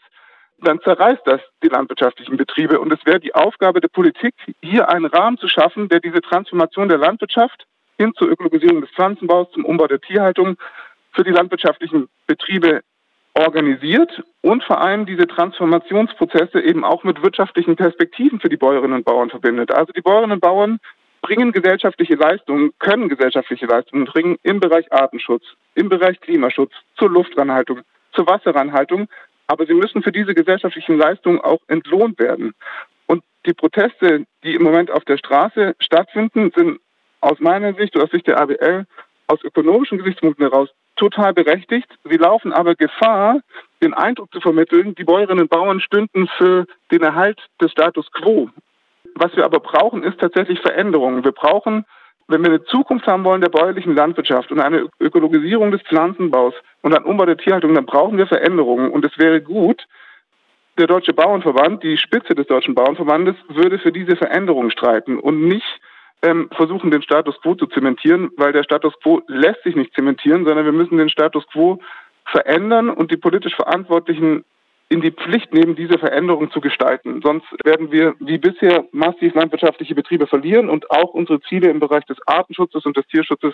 [0.60, 2.80] dann zerreißt das die landwirtschaftlichen Betriebe.
[2.80, 6.89] Und es wäre die Aufgabe der Politik, hier einen Rahmen zu schaffen, der diese Transformation
[6.89, 7.65] der Landwirtschaft
[7.98, 10.58] hin zur Ökologisierung des Pflanzenbaus, zum Umbau der Tierhaltung
[11.13, 12.82] für die landwirtschaftlichen Betriebe
[13.34, 19.06] organisiert und vor allem diese Transformationsprozesse eben auch mit wirtschaftlichen Perspektiven für die Bäuerinnen und
[19.06, 19.72] Bauern verbindet.
[19.72, 20.80] Also die Bäuerinnen und Bauern
[21.22, 25.43] bringen gesellschaftliche Leistungen, können gesellschaftliche Leistungen bringen im Bereich Artenschutz,
[25.76, 27.82] im Bereich Klimaschutz, zur Luftreinhaltung,
[28.13, 29.08] zur Wasserreinhaltung,
[29.47, 32.53] aber sie müssen für diese gesellschaftlichen Leistungen auch entlohnt werden.
[33.07, 36.79] Und die Proteste, die im Moment auf der Straße stattfinden, sind
[37.21, 38.86] aus meiner Sicht oder aus Sicht der ABL
[39.27, 41.88] aus ökonomischen Gesichtspunkten heraus total berechtigt.
[42.03, 43.41] Sie laufen aber Gefahr,
[43.81, 48.49] den Eindruck zu vermitteln, die Bäuerinnen und Bauern stünden für den Erhalt des Status quo.
[49.15, 51.23] Was wir aber brauchen, ist tatsächlich Veränderungen.
[51.23, 51.86] Wir brauchen,
[52.28, 56.94] wenn wir eine Zukunft haben wollen der bäuerlichen Landwirtschaft und eine Ökologisierung des Pflanzenbaus und
[56.94, 58.92] einen Umbau der Tierhaltung, dann brauchen wir Veränderungen.
[58.92, 59.86] Und es wäre gut,
[60.78, 65.66] der Deutsche Bauernverband, die Spitze des Deutschen Bauernverbandes, würde für diese Veränderungen streiten und nicht
[66.22, 70.46] ähm, versuchen, den Status quo zu zementieren, weil der Status quo lässt sich nicht zementieren,
[70.46, 71.80] sondern wir müssen den Status quo
[72.26, 74.44] verändern und die politisch Verantwortlichen
[74.89, 77.21] in die Pflicht nehmen, diese Veränderung zu gestalten.
[77.23, 82.06] Sonst werden wir wie bisher massiv landwirtschaftliche Betriebe verlieren und auch unsere Ziele im Bereich
[82.06, 83.54] des Artenschutzes und des Tierschutzes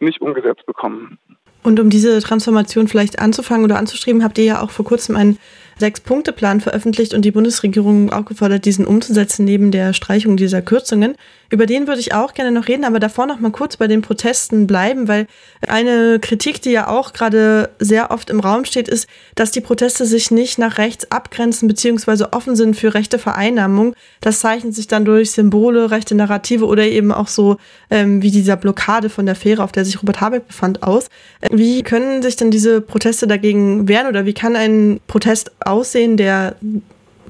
[0.00, 1.18] nicht umgesetzt bekommen.
[1.62, 5.38] Und um diese Transformation vielleicht anzufangen oder anzustreben, habt ihr ja auch vor kurzem einen
[5.78, 11.14] Sechs-Punkte-Plan veröffentlicht und die Bundesregierung aufgefordert, diesen umzusetzen neben der Streichung dieser Kürzungen.
[11.50, 14.02] Über den würde ich auch gerne noch reden, aber davor noch mal kurz bei den
[14.02, 15.26] Protesten bleiben, weil
[15.68, 20.04] eine Kritik, die ja auch gerade sehr oft im Raum steht, ist, dass die Proteste
[20.04, 22.24] sich nicht nach rechts abgrenzen bzw.
[22.32, 23.94] offen sind für rechte Vereinnahmung.
[24.20, 27.58] Das zeichnet sich dann durch Symbole, rechte Narrative oder eben auch so
[27.90, 31.08] ähm, wie dieser Blockade von der Fähre, auf der sich Robert Habeck befand, aus.
[31.50, 36.56] Wie können sich denn diese Proteste dagegen wehren oder wie kann ein Protest aussehen, der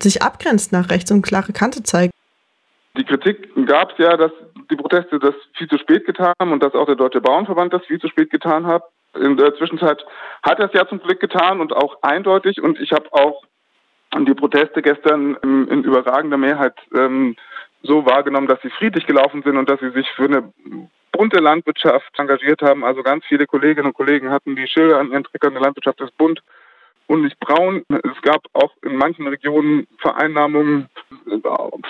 [0.00, 2.12] sich abgrenzt nach rechts und klare Kante zeigt?
[2.96, 4.30] Die Kritik gab es ja, dass
[4.70, 7.84] die Proteste das viel zu spät getan haben und dass auch der Deutsche Bauernverband das
[7.86, 8.84] viel zu spät getan hat.
[9.14, 10.04] In der Zwischenzeit
[10.42, 12.62] hat er es ja zum Glück getan und auch eindeutig.
[12.62, 13.42] Und ich habe auch
[14.16, 17.36] die Proteste gestern in, in überragender Mehrheit ähm,
[17.82, 20.52] so wahrgenommen, dass sie friedlich gelaufen sind und dass sie sich für eine
[21.12, 22.84] bunte Landwirtschaft engagiert haben.
[22.84, 26.16] Also ganz viele Kolleginnen und Kollegen hatten die Schilder an ihren Trickern, der Landwirtschaft ist
[26.16, 26.42] bunt
[27.06, 27.84] und nicht braun.
[27.88, 30.88] Es gab auch in manchen Regionen Vereinnahmungen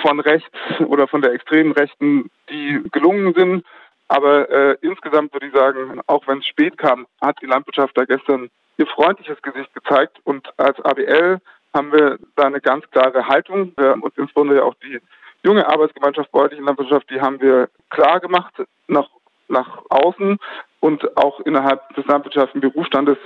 [0.02, 0.50] von rechts
[0.86, 3.64] oder von der extremen Rechten, die gelungen sind.
[4.08, 8.04] Aber äh, insgesamt würde ich sagen, auch wenn es spät kam, hat die Landwirtschaft da
[8.04, 10.18] gestern ihr freundliches Gesicht gezeigt.
[10.24, 11.40] Und als ABL
[11.72, 13.72] haben wir da eine ganz klare Haltung.
[13.76, 15.00] Wir uns insbesondere auch die
[15.42, 18.54] junge Arbeitsgemeinschaft bäuerliche Landwirtschaft, die haben wir klar gemacht
[18.88, 19.08] nach,
[19.48, 20.38] nach außen
[20.84, 23.16] und auch innerhalb des landwirtschaftlichen Berufsstandes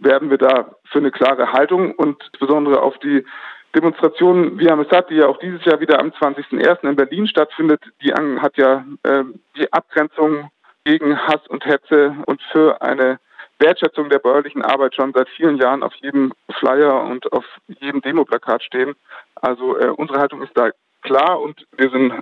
[0.00, 3.24] werden wir da für eine klare Haltung und insbesondere auf die
[3.72, 6.88] Demonstration es satt, die ja auch dieses Jahr wieder am 20.01.
[6.88, 9.22] in Berlin stattfindet, die hat ja äh,
[9.56, 10.50] die Abgrenzung
[10.84, 13.20] gegen Hass und Hetze und für eine
[13.60, 18.64] Wertschätzung der bäuerlichen Arbeit schon seit vielen Jahren auf jedem Flyer und auf jedem Demoplakat
[18.64, 18.96] stehen.
[19.36, 20.70] Also äh, unsere Haltung ist da
[21.02, 22.12] klar und wir sind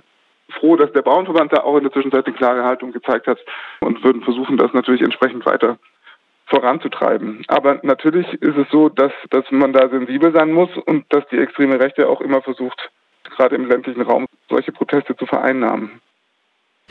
[0.49, 3.39] froh, dass der Bauernverband da auch in der Zwischenzeit eine klare Haltung gezeigt hat
[3.81, 5.77] und würden versuchen, das natürlich entsprechend weiter
[6.47, 7.43] voranzutreiben.
[7.47, 11.39] Aber natürlich ist es so, dass, dass man da sensibel sein muss und dass die
[11.39, 12.91] extreme Rechte auch immer versucht,
[13.35, 16.01] gerade im ländlichen Raum solche Proteste zu vereinnahmen.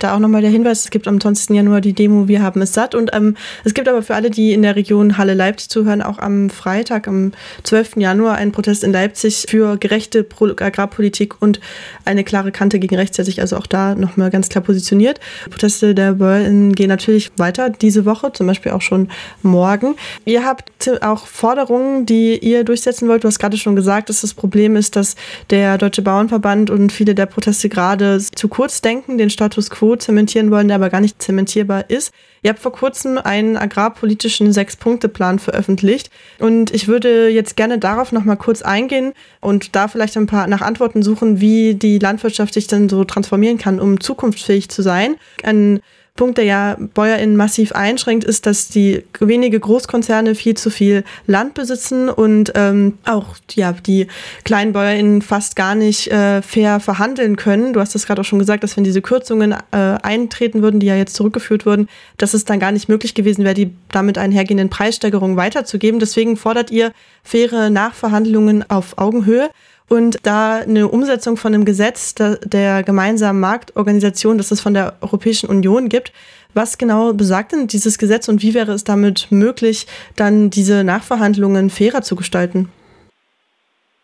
[0.02, 1.54] Da auch nochmal der Hinweis, es gibt am 20.
[1.54, 2.96] Januar die Demo Wir haben es satt.
[2.96, 6.50] Und ähm, es gibt aber für alle, die in der Region Halle-Leipzig zuhören, auch am
[6.50, 7.30] Freitag, am
[7.62, 7.98] 12.
[7.98, 10.26] Januar, einen Protest in Leipzig für gerechte
[10.58, 11.60] Agrarpolitik und
[12.04, 15.20] eine klare Kante gegen rechts, der sich also auch da nochmal ganz klar positioniert.
[15.50, 19.08] Proteste der Bäuerinnen gehen natürlich weiter diese Woche, zum Beispiel auch schon
[19.42, 19.94] morgen.
[20.24, 23.22] Ihr habt auch Forderungen, die ihr durchsetzen wollt.
[23.22, 25.14] Du hast gerade schon gesagt, dass das Problem ist, dass
[25.50, 30.50] der Deutsche Bauernverband und viele der Proteste gerade zu kurz denken, den Status quo zementieren
[30.50, 32.12] wollen, der aber gar nicht zementierbar ist.
[32.42, 38.36] Ihr habt vor kurzem einen agrarpolitischen Sechs-Punkte-Plan veröffentlicht und ich würde jetzt gerne darauf nochmal
[38.36, 42.88] kurz eingehen und da vielleicht ein paar nach Antworten suchen, wie die Landwirtschaft sich denn
[42.88, 45.16] so transformieren kann, um zukunftsfähig zu sein.
[45.42, 45.80] Ein
[46.14, 51.54] Punkt, der ja BäuerInnen massiv einschränkt, ist, dass die wenige Großkonzerne viel zu viel Land
[51.54, 54.08] besitzen und ähm, auch ja, die
[54.44, 57.72] kleinen BäuerInnen fast gar nicht äh, fair verhandeln können.
[57.72, 60.86] Du hast das gerade auch schon gesagt, dass wenn diese Kürzungen äh, eintreten würden, die
[60.86, 64.68] ja jetzt zurückgeführt wurden, dass es dann gar nicht möglich gewesen wäre, die damit einhergehenden
[64.68, 65.98] Preissteigerungen weiterzugeben.
[65.98, 66.92] Deswegen fordert ihr
[67.24, 69.48] faire Nachverhandlungen auf Augenhöhe
[69.88, 75.48] und da eine Umsetzung von einem Gesetz der gemeinsamen Marktorganisation, das es von der Europäischen
[75.48, 76.12] Union gibt.
[76.54, 81.70] Was genau besagt denn dieses Gesetz und wie wäre es damit möglich, dann diese Nachverhandlungen
[81.70, 82.70] fairer zu gestalten?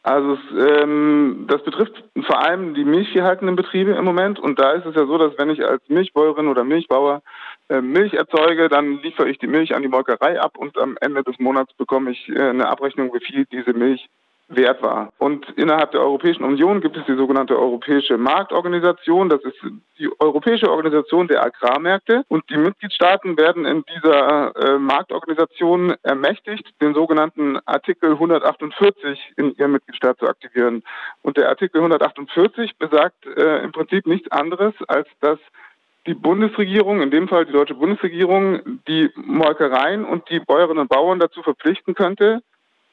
[0.03, 1.93] Also ähm, das betrifft
[2.25, 5.51] vor allem die milchviehhaltenden Betriebe im Moment und da ist es ja so, dass wenn
[5.51, 7.21] ich als Milchbäuerin oder Milchbauer
[7.69, 11.23] äh, Milch erzeuge, dann liefere ich die Milch an die Molkerei ab und am Ende
[11.25, 14.09] des Monats bekomme ich äh, eine Abrechnung, wie viel diese Milch
[14.49, 15.13] wert war.
[15.19, 19.29] Und innerhalb der Europäischen Union gibt es die sogenannte Europäische Marktorganisation.
[19.29, 19.57] Das ist
[19.99, 22.25] die Europäische Organisation der Agrarmärkte.
[22.29, 29.73] Und die Mitgliedstaaten werden in dieser äh, Marktorganisation ermächtigt, den sogenannten Artikel 148 in ihrem
[29.73, 30.83] Mitgliedstaat zu aktivieren.
[31.23, 35.39] Und der Artikel 148 besagt äh, im Prinzip nichts anderes, als dass
[36.07, 41.19] die Bundesregierung, in dem Fall die deutsche Bundesregierung, die Molkereien und die Bäuerinnen und Bauern
[41.19, 42.41] dazu verpflichten könnte,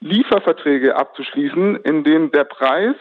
[0.02, 2.96] Lieferverträge abzuschließen, in denen der Preis,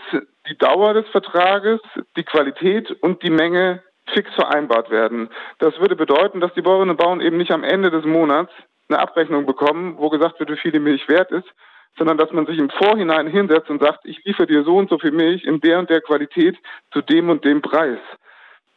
[0.48, 1.80] die Dauer des Vertrages,
[2.16, 3.82] die Qualität und die Menge
[4.12, 5.30] fix vereinbart werden.
[5.58, 8.52] Das würde bedeuten, dass die Bäuerinnen und Bauern eben nicht am Ende des Monats
[8.88, 11.48] eine Abrechnung bekommen, wo gesagt wird, wie viel die Milch wert ist,
[11.96, 14.98] sondern dass man sich im Vorhinein hinsetzt und sagt, ich liefere dir so und so
[14.98, 16.56] viel Milch in der und der Qualität
[16.92, 17.98] zu dem und dem Preis.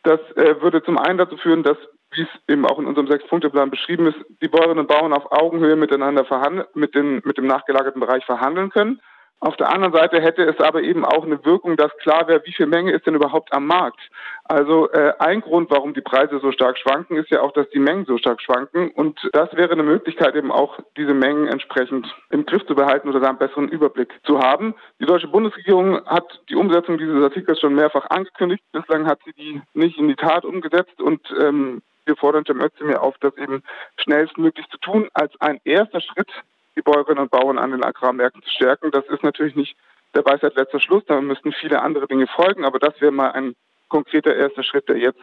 [0.03, 1.77] Das äh, würde zum einen dazu führen, dass,
[2.11, 5.75] wie es eben auch in unserem Sechs-Punkte-Plan beschrieben ist, die Bäuerinnen und Bauern auf Augenhöhe
[5.75, 8.99] miteinander verhandeln, mit, den, mit dem nachgelagerten Bereich verhandeln können.
[9.39, 12.53] Auf der anderen Seite hätte es aber eben auch eine Wirkung, dass klar wäre, wie
[12.53, 13.99] viel Menge ist denn überhaupt am Markt.
[14.45, 17.79] Also äh, ein Grund, warum die Preise so stark schwanken, ist ja auch, dass die
[17.79, 18.89] Mengen so stark schwanken.
[18.89, 23.19] Und das wäre eine Möglichkeit, eben auch diese Mengen entsprechend im Griff zu behalten oder
[23.19, 24.73] da einen besseren Überblick zu haben.
[24.99, 28.63] Die deutsche Bundesregierung hat die Umsetzung dieses Artikels schon mehrfach angekündigt.
[28.71, 33.01] Bislang hat sie die nicht in die Tat umgesetzt und ähm, wir fordern Cem Özdemir
[33.03, 33.63] auf, das eben
[33.97, 35.09] schnellstmöglich zu tun.
[35.13, 36.31] Als ein erster Schritt
[36.75, 38.91] die Bäuerinnen und Bauern an den Agrarmärkten zu stärken.
[38.91, 39.75] Das ist natürlich nicht
[40.15, 43.55] der Weisheit letzter Schluss, da müssten viele andere Dinge folgen, aber das wäre mal ein
[43.89, 45.21] konkreter erster Schritt, der jetzt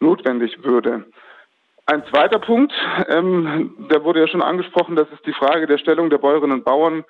[0.00, 1.04] notwendig würde.
[1.86, 2.72] Ein zweiter Punkt,
[3.08, 6.64] ähm, der wurde ja schon angesprochen, das ist die Frage der Stellung der Bäuerinnen und
[6.64, 7.04] Bauern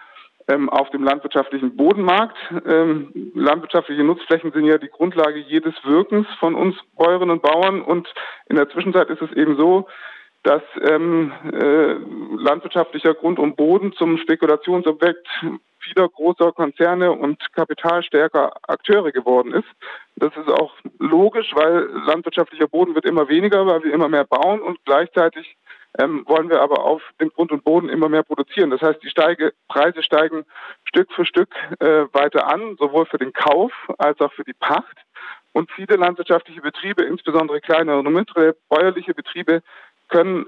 [0.46, 2.36] auf dem landwirtschaftlichen Bodenmarkt.
[2.66, 8.08] Ähm, landwirtschaftliche Nutzflächen sind ja die Grundlage jedes Wirkens von uns Bäuerinnen und Bauern und
[8.48, 9.86] in der Zwischenzeit ist es eben so,
[10.42, 11.94] dass ähm, äh,
[12.36, 15.26] landwirtschaftlicher Grund und Boden zum Spekulationsobjekt
[15.78, 19.68] vieler großer Konzerne und kapitalstärker Akteure geworden ist.
[20.16, 24.60] Das ist auch logisch, weil landwirtschaftlicher Boden wird immer weniger, weil wir immer mehr bauen
[24.60, 25.56] und gleichzeitig
[25.98, 28.70] ähm, wollen wir aber auf dem Grund und Boden immer mehr produzieren.
[28.70, 30.44] Das heißt, die Steige, Preise steigen
[30.84, 34.96] Stück für Stück äh, weiter an, sowohl für den Kauf als auch für die Pacht.
[35.52, 39.62] Und viele landwirtschaftliche Betriebe, insbesondere kleinere und mittlere bäuerliche Betriebe,
[40.08, 40.46] können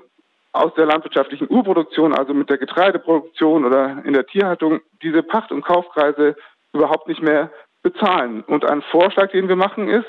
[0.52, 5.64] aus der landwirtschaftlichen Urproduktion, also mit der Getreideproduktion oder in der Tierhaltung, diese Pacht- und
[5.64, 6.34] Kaufpreise
[6.72, 7.50] überhaupt nicht mehr
[7.82, 8.42] bezahlen.
[8.42, 10.08] Und ein Vorschlag, den wir machen, ist,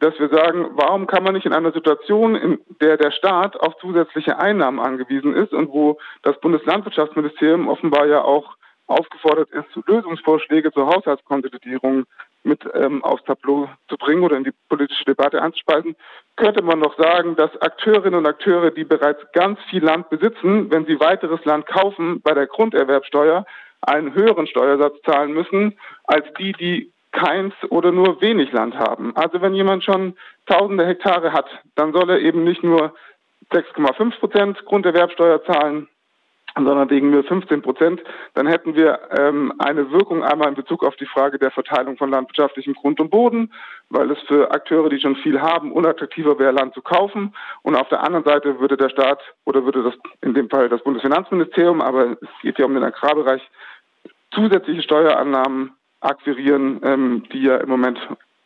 [0.00, 3.76] dass wir sagen, warum kann man nicht in einer Situation, in der der Staat auf
[3.78, 10.86] zusätzliche Einnahmen angewiesen ist und wo das Bundeslandwirtschaftsministerium offenbar ja auch aufgefordert ist, Lösungsvorschläge zur
[10.86, 12.06] Haushaltskonsolidierung
[12.42, 15.94] mit ähm, aufs Tableau zu bringen oder in die politische Debatte anzuspeisen,
[16.36, 20.86] könnte man noch sagen, dass Akteurinnen und Akteure, die bereits ganz viel Land besitzen, wenn
[20.86, 23.44] sie weiteres Land kaufen, bei der Grunderwerbsteuer
[23.82, 29.14] einen höheren Steuersatz zahlen müssen als die, die keins oder nur wenig Land haben.
[29.16, 32.94] Also wenn jemand schon tausende Hektare hat, dann soll er eben nicht nur
[33.52, 35.88] 6,5 Prozent Grunderwerbsteuer zahlen,
[36.54, 38.02] sondern legen wir 15 Prozent,
[38.34, 42.10] dann hätten wir ähm, eine Wirkung einmal in Bezug auf die Frage der Verteilung von
[42.10, 43.52] landwirtschaftlichem Grund und Boden,
[43.88, 47.34] weil es für Akteure, die schon viel haben, unattraktiver wäre, Land zu kaufen.
[47.62, 50.82] Und auf der anderen Seite würde der Staat oder würde das in dem Fall das
[50.82, 53.42] Bundesfinanzministerium, aber es geht ja um den Agrarbereich,
[54.32, 57.98] zusätzliche Steuerannahmen akquirieren, ähm, die ja im Moment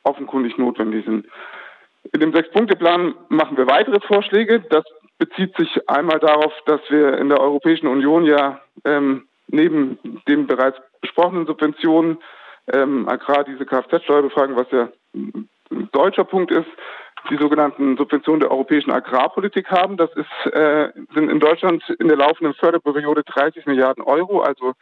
[0.02, 1.26] offenkundig notwendig sind.
[2.12, 4.60] In dem Sechs-Punkte-Plan machen wir weitere Vorschläge.
[4.70, 4.84] Das
[5.18, 9.98] bezieht sich einmal darauf, dass wir in der Europäischen Union ja ähm, neben
[10.28, 12.18] den bereits besprochenen Subventionen
[12.72, 15.48] ähm, Agrar diese Kfz-Steuer befragen, was ja ein
[15.92, 16.68] deutscher Punkt ist,
[17.30, 19.96] die sogenannten Subventionen der europäischen Agrarpolitik haben.
[19.96, 24.72] Das ist, äh, sind in Deutschland in der laufenden Förderperiode 30 Milliarden Euro, also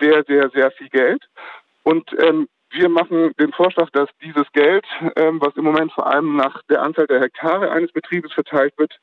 [0.00, 1.22] sehr, sehr, sehr viel Geld.
[1.82, 4.84] Und ähm, wir machen den Vorschlag, dass dieses Geld,
[5.16, 8.98] ähm, was im Moment vor allem nach der Anzahl der Hektare eines Betriebes verteilt wird,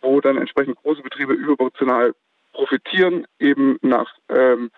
[0.00, 2.14] wo dann entsprechend große Betriebe überproportional
[2.52, 4.70] profitieren, eben nach ähm,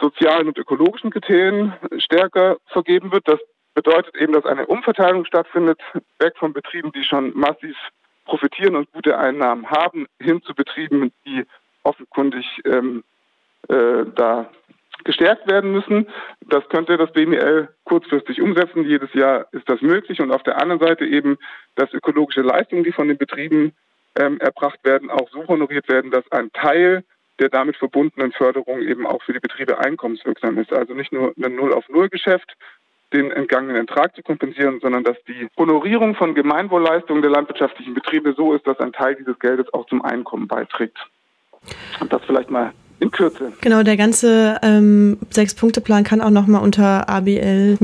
[0.00, 3.26] sozialen und ökologischen Kriterien stärker vergeben wird.
[3.28, 3.40] Das
[3.74, 5.80] bedeutet eben, dass eine Umverteilung stattfindet,
[6.18, 7.76] weg von Betrieben, die schon massiv
[8.24, 11.44] profitieren und gute Einnahmen haben, hin zu Betrieben, die
[11.84, 13.04] offenkundig ähm,
[13.68, 14.50] äh, da
[15.04, 16.08] gestärkt werden müssen.
[16.48, 18.84] Das könnte das BML kurzfristig umsetzen.
[18.84, 20.20] Jedes Jahr ist das möglich.
[20.20, 21.38] Und auf der anderen Seite eben,
[21.74, 23.72] dass ökologische Leistungen, die von den Betrieben
[24.18, 27.04] ähm, erbracht werden, auch so honoriert werden, dass ein Teil
[27.38, 30.72] der damit verbundenen Förderung eben auch für die Betriebe einkommenswirksam ist.
[30.72, 32.56] Also nicht nur ein Null-auf-Null-Geschäft,
[33.12, 38.54] den entgangenen Ertrag zu kompensieren, sondern dass die Honorierung von Gemeinwohlleistungen der landwirtschaftlichen Betriebe so
[38.54, 40.98] ist, dass ein Teil dieses Geldes auch zum Einkommen beiträgt.
[42.00, 43.52] Und das vielleicht mal in Kürze.
[43.60, 47.76] Genau, der ganze ähm, Sechs-Punkte-Plan kann auch nochmal unter abl-ev.de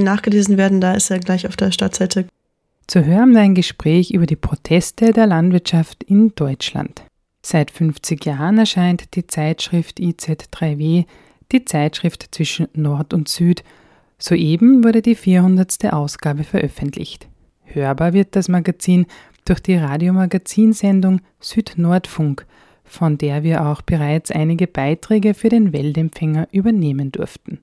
[0.00, 0.80] nachgelesen werden.
[0.80, 2.26] Da ist er gleich auf der Startseite.
[2.86, 7.02] Zu hören war ein Gespräch über die Proteste der Landwirtschaft in Deutschland.
[7.42, 11.06] Seit 50 Jahren erscheint die Zeitschrift IZ3W,
[11.52, 13.64] die Zeitschrift zwischen Nord und Süd.
[14.18, 15.92] Soeben wurde die 400.
[15.92, 17.28] Ausgabe veröffentlicht.
[17.64, 19.06] Hörbar wird das Magazin
[19.44, 22.44] durch die Radiomagazinsendung Süd-Nordfunk
[22.90, 27.60] von der wir auch bereits einige Beiträge für den Weltempfänger übernehmen durften.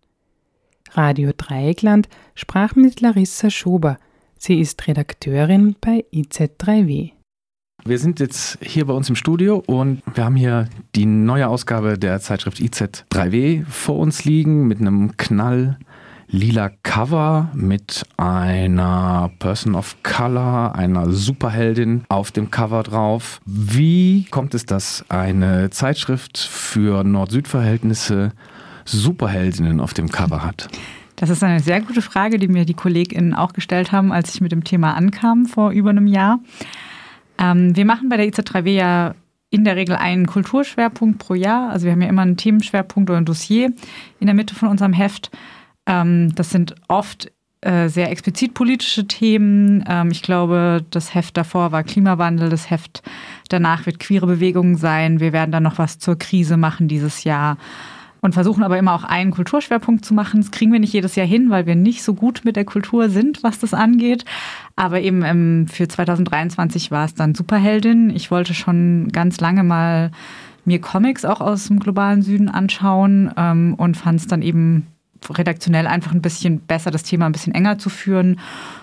[0.93, 3.97] Radio Dreieckland sprach mit Larissa Schober.
[4.37, 7.11] Sie ist Redakteurin bei IZ3W.
[7.83, 11.97] Wir sind jetzt hier bei uns im Studio und wir haben hier die neue Ausgabe
[11.97, 15.77] der Zeitschrift IZ3W vor uns liegen mit einem knall
[16.29, 23.39] lila Cover mit einer Person of Color, einer Superheldin auf dem Cover drauf.
[23.45, 28.33] Wie kommt es, dass eine Zeitschrift für Nord-Süd-Verhältnisse
[28.85, 30.67] Superheldinnen auf dem Cover hat?
[31.15, 34.41] Das ist eine sehr gute Frage, die mir die KollegInnen auch gestellt haben, als ich
[34.41, 36.39] mit dem Thema ankam vor über einem Jahr.
[37.39, 39.15] Ähm, wir machen bei der IZ3W ja
[39.49, 41.69] in der Regel einen Kulturschwerpunkt pro Jahr.
[41.69, 43.71] Also wir haben ja immer einen Themenschwerpunkt oder ein Dossier
[44.19, 45.31] in der Mitte von unserem Heft.
[45.87, 47.31] Ähm, das sind oft
[47.61, 49.83] äh, sehr explizit politische Themen.
[49.87, 53.01] Ähm, ich glaube, das Heft davor war Klimawandel, das Heft
[53.49, 55.19] danach wird queere Bewegungen sein.
[55.19, 57.57] Wir werden dann noch was zur Krise machen dieses Jahr
[58.21, 60.41] und versuchen aber immer auch einen Kulturschwerpunkt zu machen.
[60.41, 63.09] Das kriegen wir nicht jedes Jahr hin, weil wir nicht so gut mit der Kultur
[63.09, 64.25] sind, was das angeht.
[64.75, 68.09] Aber eben ähm, für 2023 war es dann Superheldin.
[68.09, 70.11] Ich wollte schon ganz lange mal
[70.65, 74.87] mir Comics auch aus dem globalen Süden anschauen ähm, und fand es dann eben
[75.29, 78.39] redaktionell einfach ein bisschen besser, das Thema ein bisschen enger zu führen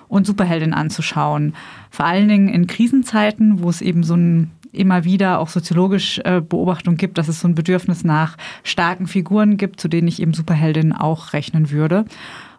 [0.08, 1.54] und Superheldin anzuschauen.
[1.90, 6.40] Vor allen Dingen in Krisenzeiten, wo es eben so ein immer wieder auch soziologisch äh,
[6.40, 10.34] Beobachtung gibt, dass es so ein Bedürfnis nach starken Figuren gibt, zu denen ich eben
[10.34, 12.04] Superheldin auch rechnen würde.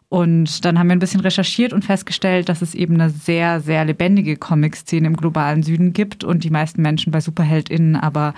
[0.08, 3.84] Und dann haben wir ein bisschen recherchiert und festgestellt, dass es eben eine sehr, sehr
[3.84, 8.34] lebendige Comic-Szene im globalen Süden gibt und die meisten Menschen bei SuperheldInnen aber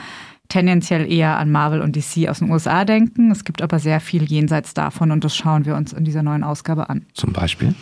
[0.49, 3.31] tendenziell eher an Marvel und DC aus den USA denken.
[3.31, 6.43] Es gibt aber sehr viel jenseits davon und das schauen wir uns in dieser neuen
[6.43, 7.05] Ausgabe an.
[7.13, 7.75] Zum Beispiel?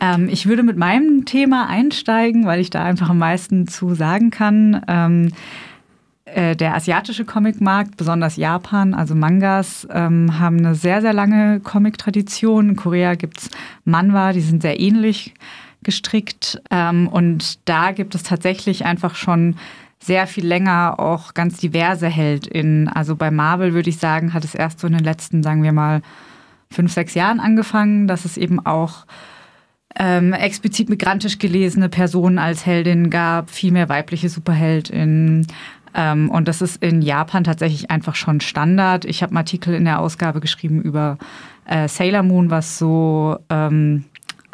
[0.00, 4.30] Ähm, ich würde mit meinem Thema einsteigen, weil ich da einfach am meisten zu sagen
[4.30, 4.82] kann.
[4.88, 5.32] Ähm,
[6.34, 12.70] äh, der asiatische Comicmarkt, besonders Japan, also Mangas, ähm, haben eine sehr, sehr lange Comic-Tradition.
[12.70, 13.50] In Korea gibt es
[13.84, 15.34] Manhwa, die sind sehr ähnlich
[15.82, 16.60] gestrickt.
[16.70, 19.56] Ähm, und da gibt es tatsächlich einfach schon
[20.00, 22.88] sehr viel länger auch ganz diverse HeldInnen.
[22.88, 25.72] Also bei Marvel würde ich sagen, hat es erst so in den letzten, sagen wir
[25.72, 26.02] mal,
[26.70, 29.06] fünf, sechs Jahren angefangen, dass es eben auch
[29.98, 35.46] ähm, explizit migrantisch gelesene Personen als Heldin gab, viel mehr weibliche Superheldinnen.
[35.94, 39.04] Ähm, und das ist in Japan tatsächlich einfach schon Standard.
[39.04, 41.18] Ich habe einen Artikel in der Ausgabe geschrieben über
[41.64, 44.04] äh, Sailor Moon, was so ähm,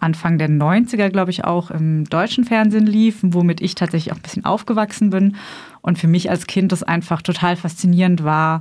[0.04, 4.22] Anfang der 90er, glaube ich, auch im deutschen Fernsehen lief, womit ich tatsächlich auch ein
[4.22, 5.36] bisschen aufgewachsen bin.
[5.80, 8.60] Und für mich als Kind das einfach total faszinierend war,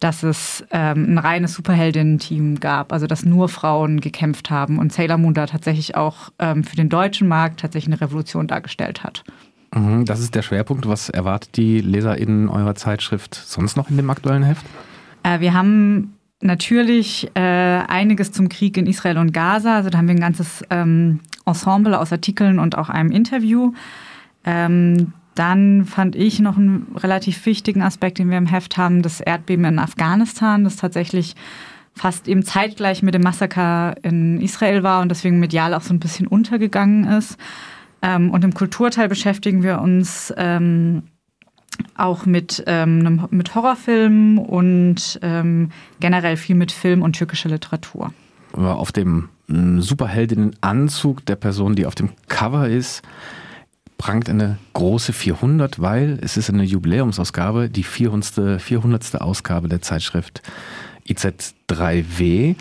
[0.00, 5.16] dass es ähm, ein reines Superheldinnen-Team gab, also dass nur Frauen gekämpft haben und Sailor
[5.16, 9.24] Moon da tatsächlich auch ähm, für den deutschen Markt tatsächlich eine Revolution dargestellt hat.
[9.74, 10.86] Mhm, das ist der Schwerpunkt.
[10.86, 14.66] Was erwartet die LeserInnen eurer Zeitschrift sonst noch in dem aktuellen Heft?
[15.22, 19.76] Äh, wir haben natürlich äh, einiges zum Krieg in Israel und Gaza.
[19.76, 23.72] Also da haben wir ein ganzes ähm, Ensemble aus Artikeln und auch einem Interview.
[24.44, 29.20] Ähm, dann fand ich noch einen relativ wichtigen Aspekt, den wir im Heft haben, das
[29.20, 31.34] Erdbeben in Afghanistan, das tatsächlich
[31.94, 36.00] fast eben zeitgleich mit dem Massaker in Israel war und deswegen medial auch so ein
[36.00, 37.36] bisschen untergegangen ist.
[38.02, 41.04] Ähm, und im Kulturteil beschäftigen wir uns ähm,
[41.96, 45.70] auch mit, ähm, mit Horrorfilmen und ähm,
[46.00, 48.12] generell viel mit Film und türkischer Literatur.
[48.52, 53.02] Auf dem mm, Superheldinnenanzug der Person, die auf dem Cover ist,
[53.98, 58.60] prangt eine große 400, weil es ist eine Jubiläumsausgabe, die 400.
[58.60, 59.20] 400.
[59.20, 60.42] Ausgabe der Zeitschrift
[61.08, 62.56] IZ3W.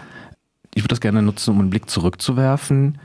[0.76, 2.98] Ich würde das gerne nutzen, um einen Blick zurückzuwerfen.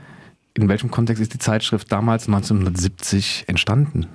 [0.53, 4.07] In welchem Kontext ist die Zeitschrift damals 1970 entstanden?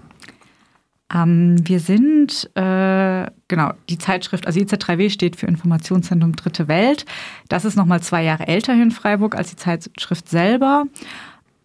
[1.14, 7.06] Ähm, wir sind, äh, genau, die Zeitschrift, also IZ3W steht für Informationszentrum Dritte Welt.
[7.48, 10.84] Das ist nochmal zwei Jahre älter hier in Freiburg als die Zeitschrift selber.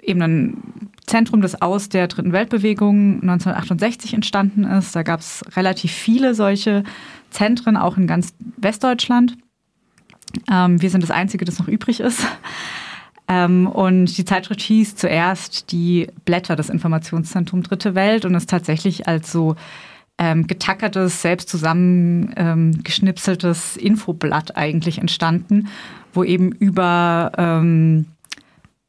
[0.02, 0.58] Eben ein
[1.08, 4.96] Zentrum, das aus der Dritten Weltbewegung 1968 entstanden ist.
[4.96, 6.84] Da gab es relativ viele solche
[7.32, 9.36] Zentren, auch in ganz Westdeutschland.
[10.50, 12.26] Ähm, wir sind das Einzige, das noch übrig ist.
[13.30, 19.08] Ähm, und die Zeitschrift hieß zuerst die Blätter des Informationszentrums Dritte Welt und ist tatsächlich
[19.08, 19.56] als so
[20.18, 25.68] ähm, getackertes, selbst zusammengeschnipseltes ähm, Infoblatt eigentlich entstanden,
[26.14, 28.08] wo eben über ähm,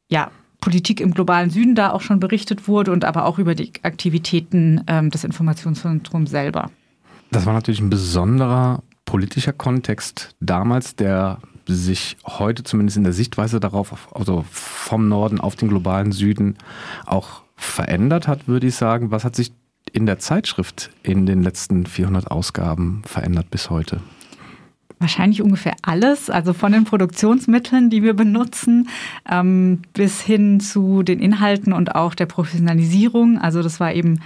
[0.09, 3.71] ja, Politik im globalen Süden da auch schon berichtet wurde und aber auch über die
[3.83, 6.71] Aktivitäten ähm, des Informationszentrums selber.
[7.31, 11.37] Das war natürlich ein besonderer politischer Kontext damals, der
[11.75, 16.57] sich heute zumindest in der Sichtweise darauf, also vom Norden auf den globalen Süden
[17.05, 19.11] auch verändert hat, würde ich sagen.
[19.11, 19.53] Was hat sich
[19.93, 24.01] in der Zeitschrift in den letzten 400 Ausgaben verändert bis heute?
[24.99, 28.87] Wahrscheinlich ungefähr alles, also von den Produktionsmitteln, die wir benutzen,
[29.29, 33.39] ähm, bis hin zu den Inhalten und auch der Professionalisierung.
[33.39, 34.19] Also das war eben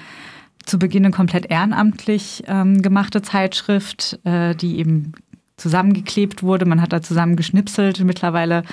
[0.66, 5.14] zu Beginn eine komplett ehrenamtlich ähm, gemachte Zeitschrift, äh, die eben
[5.58, 6.66] zusammengeklebt wurde.
[6.66, 8.04] Man hat da zusammen geschnipselt.
[8.04, 8.64] Mittlerweile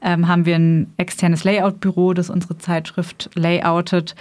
[0.00, 4.14] ähm, haben wir ein externes Layout-Büro, das unsere Zeitschrift layoutet.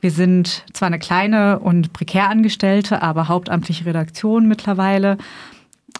[0.00, 5.16] Wir sind zwar eine kleine und prekär Angestellte, aber hauptamtliche Redaktion mittlerweile.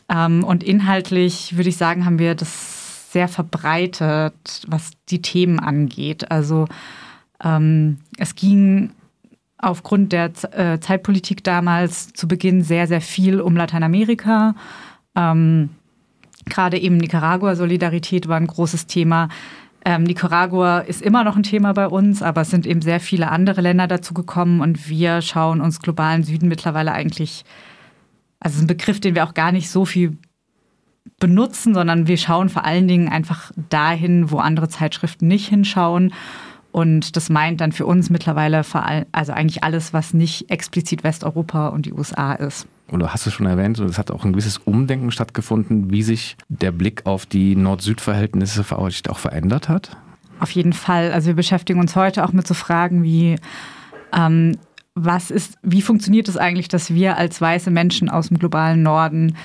[0.09, 6.31] Ähm, und inhaltlich würde ich sagen, haben wir das sehr verbreitet, was die Themen angeht.
[6.31, 6.67] Also
[7.43, 8.91] ähm, es ging
[9.57, 14.55] aufgrund der äh, Zeitpolitik damals zu Beginn sehr, sehr viel um Lateinamerika.
[15.17, 15.71] Ähm,
[16.47, 19.29] Gerade eben Nicaragua-Solidarität war ein großes Thema.
[19.85, 23.31] Ähm, Nicaragua ist immer noch ein Thema bei uns, aber es sind eben sehr viele
[23.31, 27.45] andere Länder dazu gekommen und wir schauen uns globalen Süden mittlerweile eigentlich
[28.41, 30.19] also ein Begriff, den wir auch gar nicht so viel
[31.19, 36.13] benutzen, sondern wir schauen vor allen Dingen einfach dahin, wo andere Zeitschriften nicht hinschauen.
[36.73, 41.05] Und das meint dann für uns mittlerweile vor allem, also eigentlich alles, was nicht explizit
[41.05, 42.67] Westeuropa und die USA ist.
[42.89, 46.71] Du hast es schon erwähnt, es hat auch ein gewisses Umdenken stattgefunden, wie sich der
[46.71, 49.97] Blick auf die Nord-Süd-Verhältnisse auch verändert hat?
[50.41, 51.13] Auf jeden Fall.
[51.13, 53.37] Also wir beschäftigen uns heute auch mit so Fragen wie,
[54.13, 54.59] ähm,
[54.95, 59.37] was ist, wie funktioniert es eigentlich, dass wir als weiße Menschen aus dem globalen Norden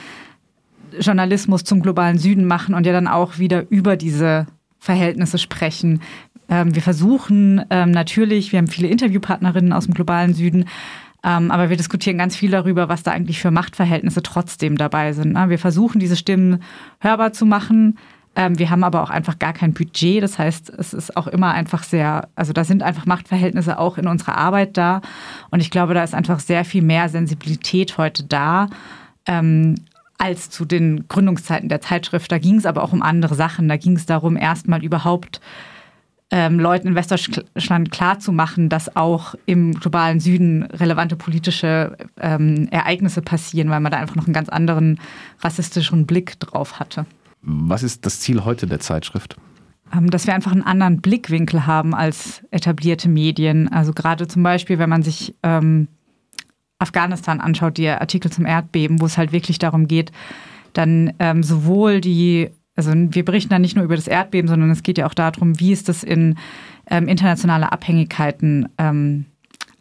[1.00, 4.48] Journalismus zum globalen Süden machen und ja dann auch wieder über diese
[4.80, 6.02] Verhältnisse sprechen.
[6.50, 10.66] Ähm, wir versuchen ähm, natürlich, wir haben viele Interviewpartnerinnen aus dem globalen Süden,
[11.24, 15.34] ähm, aber wir diskutieren ganz viel darüber, was da eigentlich für Machtverhältnisse trotzdem dabei sind.
[15.34, 15.50] Ne?
[15.50, 16.64] Wir versuchen, diese Stimmen
[17.00, 17.98] hörbar zu machen,
[18.36, 20.24] ähm, wir haben aber auch einfach gar kein Budget.
[20.24, 24.08] Das heißt, es ist auch immer einfach sehr, also da sind einfach Machtverhältnisse auch in
[24.08, 25.02] unserer Arbeit da.
[25.50, 28.70] Und ich glaube, da ist einfach sehr viel mehr Sensibilität heute da.
[29.26, 29.76] Ähm,
[30.18, 32.30] als zu den Gründungszeiten der Zeitschrift.
[32.30, 33.70] Da ging es aber auch um andere Sachen.
[33.70, 35.40] Da ging es darum, erstmal überhaupt
[36.32, 43.70] ähm, Leuten in Westdeutschland klarzumachen, dass auch im globalen Süden relevante politische ähm, Ereignisse passieren,
[43.70, 45.00] weil man da einfach noch einen ganz anderen
[45.42, 47.06] rassistischen Blick drauf hatte.
[47.42, 49.38] Was ist das Ziel heute der Zeitschrift?
[49.94, 53.68] Ähm, dass wir einfach einen anderen Blickwinkel haben als etablierte Medien.
[53.72, 55.88] Also gerade zum Beispiel, wenn man sich ähm,
[56.78, 60.12] Afghanistan anschaut, die Artikel zum Erdbeben, wo es halt wirklich darum geht,
[60.74, 64.84] dann ähm, sowohl die, also wir berichten dann nicht nur über das Erdbeben, sondern es
[64.84, 66.36] geht ja auch darum, wie ist das in
[66.90, 69.26] ähm, internationale Abhängigkeiten ähm,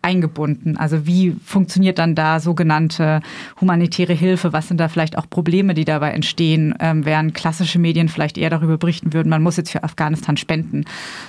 [0.02, 0.76] eingebunden?
[0.76, 3.20] Also wie funktioniert dann da sogenannte
[3.60, 4.52] humanitäre Hilfe?
[4.52, 8.50] Was sind da vielleicht auch Probleme, die dabei entstehen, ähm, während klassische Medien vielleicht eher
[8.50, 10.84] darüber berichten würden, man muss jetzt für Afghanistan spenden.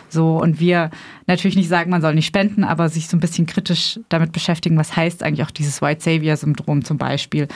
[0.09, 0.91] So und wir
[1.27, 4.77] natürlich nicht sagen, man soll nicht spenden, aber sich so ein bisschen kritisch damit beschäftigen,
[4.77, 7.47] was heißt eigentlich auch dieses White Savior Syndrom zum Beispiel.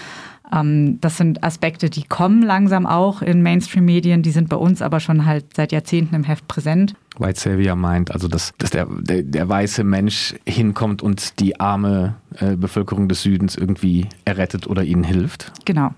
[0.51, 4.99] Ähm, das sind Aspekte, die kommen langsam auch in Mainstream-Medien, die sind bei uns aber
[4.99, 6.95] schon halt seit Jahrzehnten im Heft präsent.
[7.17, 12.15] White Savior meint, also dass, dass der, der, der weiße Mensch hinkommt und die arme
[12.39, 15.51] äh, Bevölkerung des Südens irgendwie errettet oder ihnen hilft.
[15.65, 15.91] Genau.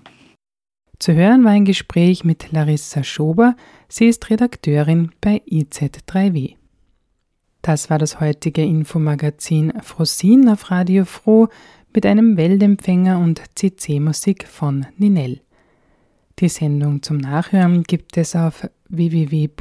[0.98, 3.54] Zu hören war ein Gespräch mit Larissa Schober.
[3.88, 6.54] Sie ist Redakteurin bei IZ3W.
[7.60, 11.48] Das war das heutige Infomagazin Frosin auf Radio Froh
[11.96, 15.40] mit einem Weltempfänger und CC-Musik von Ninel.
[16.38, 19.54] Die Sendung zum Nachhören gibt es auf www.fro.at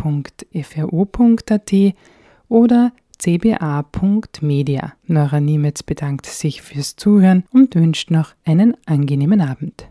[2.49, 4.93] oder cba.media.
[5.07, 9.88] Nora Niemetz bedankt sich fürs Zuhören und wünscht noch einen angenehmen Abend.